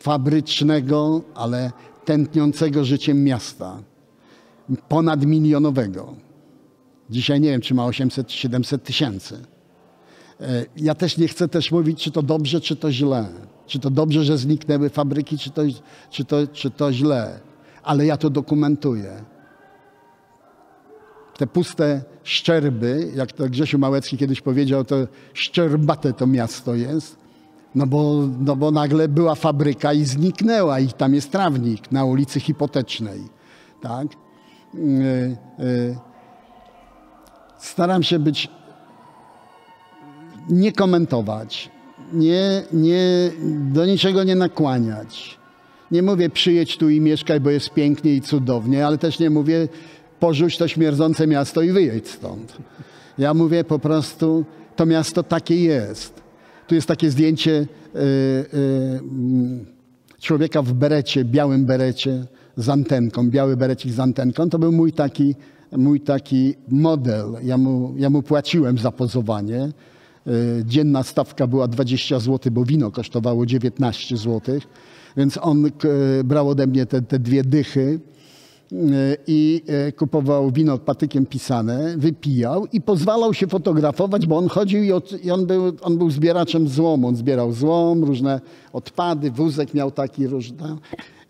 fabrycznego, 0.00 1.22
ale 1.34 1.72
tętniącego 2.04 2.84
życiem 2.84 3.24
miasta 3.24 3.82
ponadmilionowego. 4.88 6.14
Dzisiaj 7.10 7.40
nie 7.40 7.48
wiem, 7.50 7.60
czy 7.60 7.74
ma 7.74 7.86
800 7.86 8.26
czy 8.26 8.36
700 8.38 8.84
tysięcy. 8.84 9.38
E, 10.40 10.64
Ja 10.76 10.94
też 10.94 11.18
nie 11.18 11.28
chcę 11.28 11.48
też 11.48 11.72
mówić, 11.72 12.02
czy 12.02 12.10
to 12.10 12.22
dobrze, 12.22 12.60
czy 12.60 12.76
to 12.76 12.92
źle. 12.92 13.28
Czy 13.66 13.78
to 13.78 13.90
dobrze, 13.90 14.24
że 14.24 14.38
zniknęły 14.38 14.90
fabryki, 14.90 15.38
czy 15.38 15.50
to, 15.50 15.62
czy 16.10 16.24
to, 16.24 16.46
czy 16.46 16.70
to 16.70 16.92
źle. 16.92 17.40
ale 17.82 18.06
ja 18.06 18.16
to 18.16 18.30
dokumentuję. 18.30 19.24
Te 21.38 21.46
puste 21.46 22.02
szczerby, 22.22 23.12
jak 23.14 23.32
to 23.32 23.48
Grzesiu 23.48 23.78
Małecki 23.78 24.16
kiedyś 24.16 24.40
powiedział, 24.40 24.84
to 24.84 24.96
szczerbate 25.34 26.12
to 26.12 26.26
miasto 26.26 26.74
jest, 26.74 27.16
no 27.74 27.86
bo, 27.86 28.28
no 28.38 28.56
bo 28.56 28.70
nagle 28.70 29.08
była 29.08 29.34
fabryka 29.34 29.92
i 29.92 30.04
zniknęła 30.04 30.80
i 30.80 30.88
tam 30.88 31.14
jest 31.14 31.32
trawnik 31.32 31.92
na 31.92 32.04
ulicy 32.04 32.40
Hipotecznej. 32.40 33.20
Tak? 33.82 34.06
Yy, 34.74 35.36
yy. 35.58 35.96
Staram 37.58 38.02
się 38.02 38.18
być, 38.18 38.48
nie 40.48 40.72
komentować, 40.72 41.70
nie, 42.12 42.62
nie, 42.72 43.30
do 43.72 43.86
niczego 43.86 44.24
nie 44.24 44.34
nakłaniać. 44.34 45.38
Nie 45.90 46.02
mówię 46.02 46.30
przyjedź 46.30 46.76
tu 46.76 46.88
i 46.90 47.00
mieszkaj, 47.00 47.40
bo 47.40 47.50
jest 47.50 47.70
pięknie 47.70 48.14
i 48.14 48.20
cudownie, 48.20 48.86
ale 48.86 48.98
też 48.98 49.18
nie 49.18 49.30
mówię 49.30 49.68
porzuć 50.20 50.58
to 50.58 50.68
śmierdzące 50.68 51.26
miasto 51.26 51.62
i 51.62 51.72
wyjedź 51.72 52.08
stąd. 52.08 52.56
Ja 53.18 53.34
mówię 53.34 53.64
po 53.64 53.78
prostu, 53.78 54.44
to 54.76 54.86
miasto 54.86 55.22
takie 55.22 55.56
jest. 55.56 56.22
Tu 56.66 56.74
jest 56.74 56.88
takie 56.88 57.10
zdjęcie 57.10 57.50
y, 57.50 57.98
y, 57.98 59.00
człowieka 60.20 60.62
w 60.62 60.72
berecie, 60.72 61.24
białym 61.24 61.66
berecie 61.66 62.24
z 62.56 62.68
antenką, 62.68 63.30
biały 63.30 63.56
berecik 63.56 63.92
z 63.92 64.00
antenką. 64.00 64.50
To 64.50 64.58
był 64.58 64.72
mój 64.72 64.92
taki, 64.92 65.34
mój 65.72 66.00
taki 66.00 66.54
model. 66.68 67.26
Ja 67.42 67.58
mu, 67.58 67.94
ja 67.96 68.10
mu 68.10 68.22
płaciłem 68.22 68.78
za 68.78 68.92
pozowanie. 68.92 69.72
Y, 70.26 70.64
dzienna 70.66 71.02
stawka 71.02 71.46
była 71.46 71.68
20 71.68 72.20
zł, 72.20 72.52
bo 72.52 72.64
wino 72.64 72.90
kosztowało 72.90 73.46
19 73.46 74.16
zł. 74.16 74.60
Więc 75.16 75.38
on 75.42 75.70
brał 76.24 76.48
ode 76.48 76.66
mnie 76.66 76.86
te, 76.86 77.02
te 77.02 77.18
dwie 77.18 77.44
dychy 77.44 78.00
i 79.26 79.62
e, 79.66 79.92
kupował 79.92 80.50
wino 80.50 80.78
patykiem 80.78 81.26
pisane, 81.26 81.94
wypijał 81.96 82.66
i 82.72 82.80
pozwalał 82.80 83.34
się 83.34 83.46
fotografować, 83.46 84.26
bo 84.26 84.36
on 84.36 84.48
chodził 84.48 84.82
i, 84.82 84.92
od, 84.92 85.24
i 85.24 85.30
on, 85.30 85.46
był, 85.46 85.72
on 85.82 85.98
był 85.98 86.10
zbieraczem 86.10 86.68
złomu. 86.68 87.08
On 87.08 87.16
zbierał 87.16 87.52
złom, 87.52 88.04
różne 88.04 88.40
odpady, 88.72 89.30
wózek 89.30 89.74
miał 89.74 89.90
taki 89.90 90.26
różny. 90.26 90.76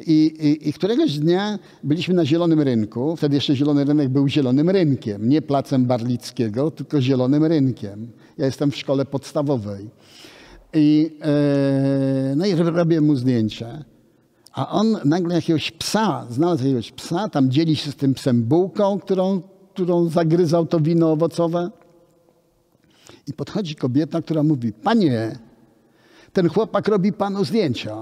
I, 0.07 0.35
i, 0.41 0.69
I, 0.69 0.73
któregoś 0.73 1.19
dnia 1.19 1.59
byliśmy 1.85 2.15
na 2.15 2.27
Zielonym 2.27 2.61
Rynku. 2.61 3.17
Wtedy 3.17 3.35
jeszcze 3.35 3.57
Zielony 3.57 3.85
Rynek 3.85 4.09
był 4.09 4.29
Zielonym 4.29 4.71
Rynkiem. 4.71 5.29
Nie 5.29 5.43
placem 5.43 5.85
Barlickiego, 5.87 6.71
tylko 6.71 7.01
Zielonym 7.01 7.45
Rynkiem. 7.45 8.09
Ja 8.39 8.47
jestem 8.47 8.71
w 8.71 8.77
szkole 8.77 9.05
podstawowej. 9.05 9.91
I, 10.75 11.17
e, 11.23 12.35
no 12.37 12.47
i 12.47 12.55
robię 12.55 13.01
mu 13.01 13.17
zdjęcia. 13.17 13.85
A 14.59 14.69
on 14.71 14.97
nagle 15.05 15.35
jakiegoś 15.35 15.71
psa, 15.71 16.27
znalazł 16.31 16.65
jakiegoś 16.65 16.93
psa, 16.93 17.29
tam 17.29 17.51
dzieli 17.51 17.77
się 17.77 17.91
z 17.91 17.97
tym 17.97 18.15
psem 18.15 18.43
bułką, 18.43 19.01
którą, 19.01 19.43
którą 19.75 20.09
zagryzał 20.09 20.67
to 20.67 20.81
wino 20.81 21.13
owocowe. 21.13 21.71
I 23.27 23.33
podchodzi 23.33 23.75
kobieta, 23.75 24.23
która 24.23 24.43
mówi, 24.43 24.73
panie, 24.73 25.39
ten 26.33 26.49
chłopak 26.49 26.89
robi 26.89 27.13
panu 27.13 27.45
zdjęcia. 27.45 27.97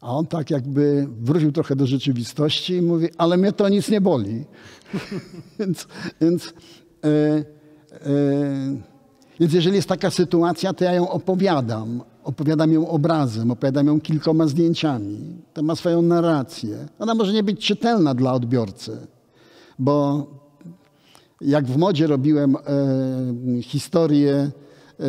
A 0.00 0.16
on 0.16 0.26
tak 0.26 0.50
jakby 0.50 1.08
wrócił 1.20 1.52
trochę 1.52 1.76
do 1.76 1.86
rzeczywistości 1.86 2.74
i 2.74 2.82
mówi, 2.82 3.08
ale 3.18 3.36
mnie 3.36 3.52
to 3.52 3.68
nic 3.68 3.88
nie 3.88 4.00
boli. 4.00 4.44
więc, 5.58 5.86
więc, 6.20 6.54
e, 7.04 7.08
e, 7.08 7.44
więc 9.40 9.52
jeżeli 9.52 9.76
jest 9.76 9.88
taka 9.88 10.10
sytuacja, 10.10 10.72
to 10.72 10.84
ja 10.84 10.92
ją 10.92 11.08
opowiadam 11.08 12.02
opowiadam 12.24 12.72
ją 12.72 12.88
obrazem, 12.88 13.50
opowiadam 13.50 13.86
ją 13.86 14.00
kilkoma 14.00 14.46
zdjęciami. 14.46 15.18
To 15.54 15.62
ma 15.62 15.76
swoją 15.76 16.02
narrację. 16.02 16.88
Ona 16.98 17.14
może 17.14 17.32
nie 17.32 17.42
być 17.42 17.66
czytelna 17.66 18.14
dla 18.14 18.32
odbiorcy, 18.32 19.06
bo 19.78 20.26
jak 21.40 21.66
w 21.66 21.76
modzie 21.76 22.06
robiłem 22.06 22.56
e, 22.56 23.62
historię 23.62 24.34
e, 24.34 25.04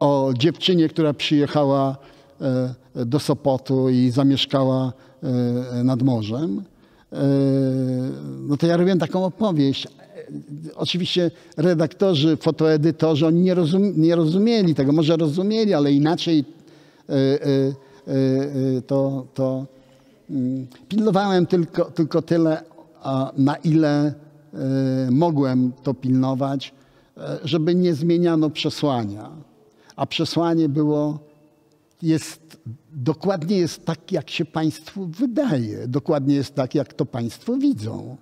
o 0.00 0.32
dziewczynie, 0.38 0.88
która 0.88 1.14
przyjechała 1.14 1.96
e, 2.40 3.06
do 3.06 3.18
Sopotu 3.18 3.88
i 3.88 4.10
zamieszkała 4.10 4.92
e, 5.22 5.84
nad 5.84 6.02
morzem, 6.02 6.62
e, 7.12 7.16
no 8.48 8.56
to 8.56 8.66
ja 8.66 8.76
robiłem 8.76 8.98
taką 8.98 9.24
opowieść, 9.24 9.88
oczywiście 10.74 11.30
redaktorzy, 11.56 12.36
fotoedytorzy, 12.36 13.26
oni 13.26 13.40
nie, 13.40 13.54
rozum, 13.54 13.92
nie 13.96 14.16
rozumieli 14.16 14.74
tego, 14.74 14.92
może 14.92 15.16
rozumieli, 15.16 15.74
ale 15.74 15.92
inaczej 15.92 16.44
e, 17.08 17.12
e, 17.12 17.16
e, 17.16 18.82
to, 18.86 19.26
to 19.34 19.66
mm, 20.30 20.66
pilnowałem 20.88 21.46
tylko, 21.46 21.84
tylko 21.84 22.22
tyle, 22.22 22.62
na 23.36 23.56
ile 23.56 24.14
mogłem 25.10 25.72
to 25.82 25.94
pilnować, 25.94 26.74
żeby 27.44 27.74
nie 27.74 27.94
zmieniano 27.94 28.50
przesłania. 28.50 29.30
A 29.96 30.06
przesłanie 30.06 30.68
było, 30.68 31.18
jest, 32.02 32.60
dokładnie 32.92 33.56
jest 33.56 33.84
tak, 33.84 34.12
jak 34.12 34.30
się 34.30 34.44
Państwu 34.44 35.06
wydaje, 35.06 35.88
dokładnie 35.88 36.34
jest 36.34 36.54
tak, 36.54 36.74
jak 36.74 36.94
to 36.94 37.06
Państwo 37.06 37.56
widzą. 37.56 38.16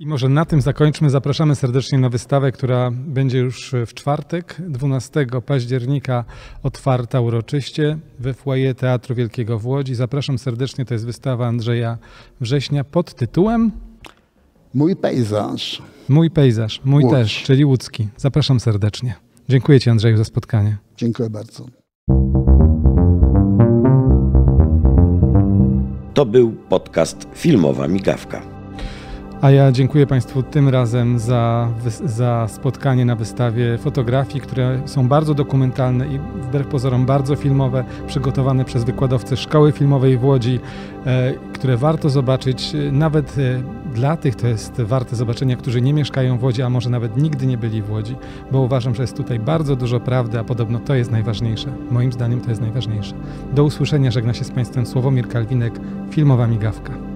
I 0.00 0.06
może 0.06 0.28
na 0.28 0.44
tym 0.44 0.60
zakończmy. 0.60 1.10
Zapraszamy 1.10 1.54
serdecznie 1.54 1.98
na 1.98 2.08
wystawę, 2.08 2.52
która 2.52 2.90
będzie 2.92 3.38
już 3.38 3.74
w 3.86 3.94
czwartek, 3.94 4.56
12 4.68 5.26
października, 5.46 6.24
otwarta 6.62 7.20
uroczyście 7.20 7.98
we 8.18 8.34
foyer 8.34 8.74
Teatru 8.74 9.14
Wielkiego 9.14 9.58
w 9.58 9.66
Łodzi. 9.66 9.94
Zapraszam 9.94 10.38
serdecznie. 10.38 10.84
To 10.84 10.94
jest 10.94 11.06
wystawa 11.06 11.46
Andrzeja 11.46 11.98
Września 12.40 12.84
pod 12.84 13.14
tytułem 13.14 13.72
Mój 14.74 14.96
pejzaż. 14.96 15.82
Mój 16.08 16.30
pejzaż, 16.30 16.80
mój 16.84 17.04
Łódź. 17.04 17.12
też, 17.12 17.42
czyli 17.42 17.64
łódzki. 17.64 18.08
Zapraszam 18.16 18.60
serdecznie. 18.60 19.14
Dziękuję 19.48 19.80
Ci 19.80 19.90
Andrzeju 19.90 20.16
za 20.16 20.24
spotkanie. 20.24 20.76
Dziękuję 20.96 21.30
bardzo. 21.30 21.66
To 26.14 26.26
był 26.26 26.52
podcast 26.52 27.28
Filmowa 27.34 27.88
Migawka. 27.88 28.55
A 29.40 29.50
ja 29.50 29.72
dziękuję 29.72 30.06
Państwu 30.06 30.42
tym 30.42 30.68
razem 30.68 31.18
za, 31.18 31.68
za 32.04 32.48
spotkanie 32.48 33.04
na 33.04 33.16
wystawie 33.16 33.78
fotografii, 33.78 34.40
które 34.40 34.82
są 34.84 35.08
bardzo 35.08 35.34
dokumentalne 35.34 36.06
i 36.06 36.18
wbrew 36.18 36.66
pozorom 36.66 37.06
bardzo 37.06 37.36
filmowe, 37.36 37.84
przygotowane 38.06 38.64
przez 38.64 38.84
wykładowcę 38.84 39.36
Szkoły 39.36 39.72
Filmowej 39.72 40.18
w 40.18 40.24
Łodzi, 40.24 40.60
e, 41.06 41.34
które 41.52 41.76
warto 41.76 42.10
zobaczyć. 42.10 42.72
Nawet 42.92 43.36
e, 43.38 43.62
dla 43.94 44.16
tych 44.16 44.34
to 44.34 44.46
jest 44.46 44.80
warte 44.80 45.16
zobaczenia, 45.16 45.56
którzy 45.56 45.80
nie 45.82 45.92
mieszkają 45.92 46.38
w 46.38 46.44
Łodzi, 46.44 46.62
a 46.62 46.70
może 46.70 46.90
nawet 46.90 47.16
nigdy 47.16 47.46
nie 47.46 47.58
byli 47.58 47.82
w 47.82 47.90
Łodzi, 47.90 48.16
bo 48.52 48.60
uważam, 48.60 48.94
że 48.94 49.02
jest 49.02 49.16
tutaj 49.16 49.38
bardzo 49.38 49.76
dużo 49.76 50.00
prawdy, 50.00 50.38
a 50.38 50.44
podobno 50.44 50.78
to 50.78 50.94
jest 50.94 51.10
najważniejsze. 51.10 51.68
Moim 51.90 52.12
zdaniem 52.12 52.40
to 52.40 52.48
jest 52.48 52.60
najważniejsze. 52.60 53.14
Do 53.54 53.64
usłyszenia, 53.64 54.10
żegna 54.10 54.34
się 54.34 54.44
z 54.44 54.50
Państwem 54.50 54.86
Sławomir 54.86 55.28
Kalwinek, 55.28 55.80
Filmowa 56.10 56.46
Migawka. 56.46 57.15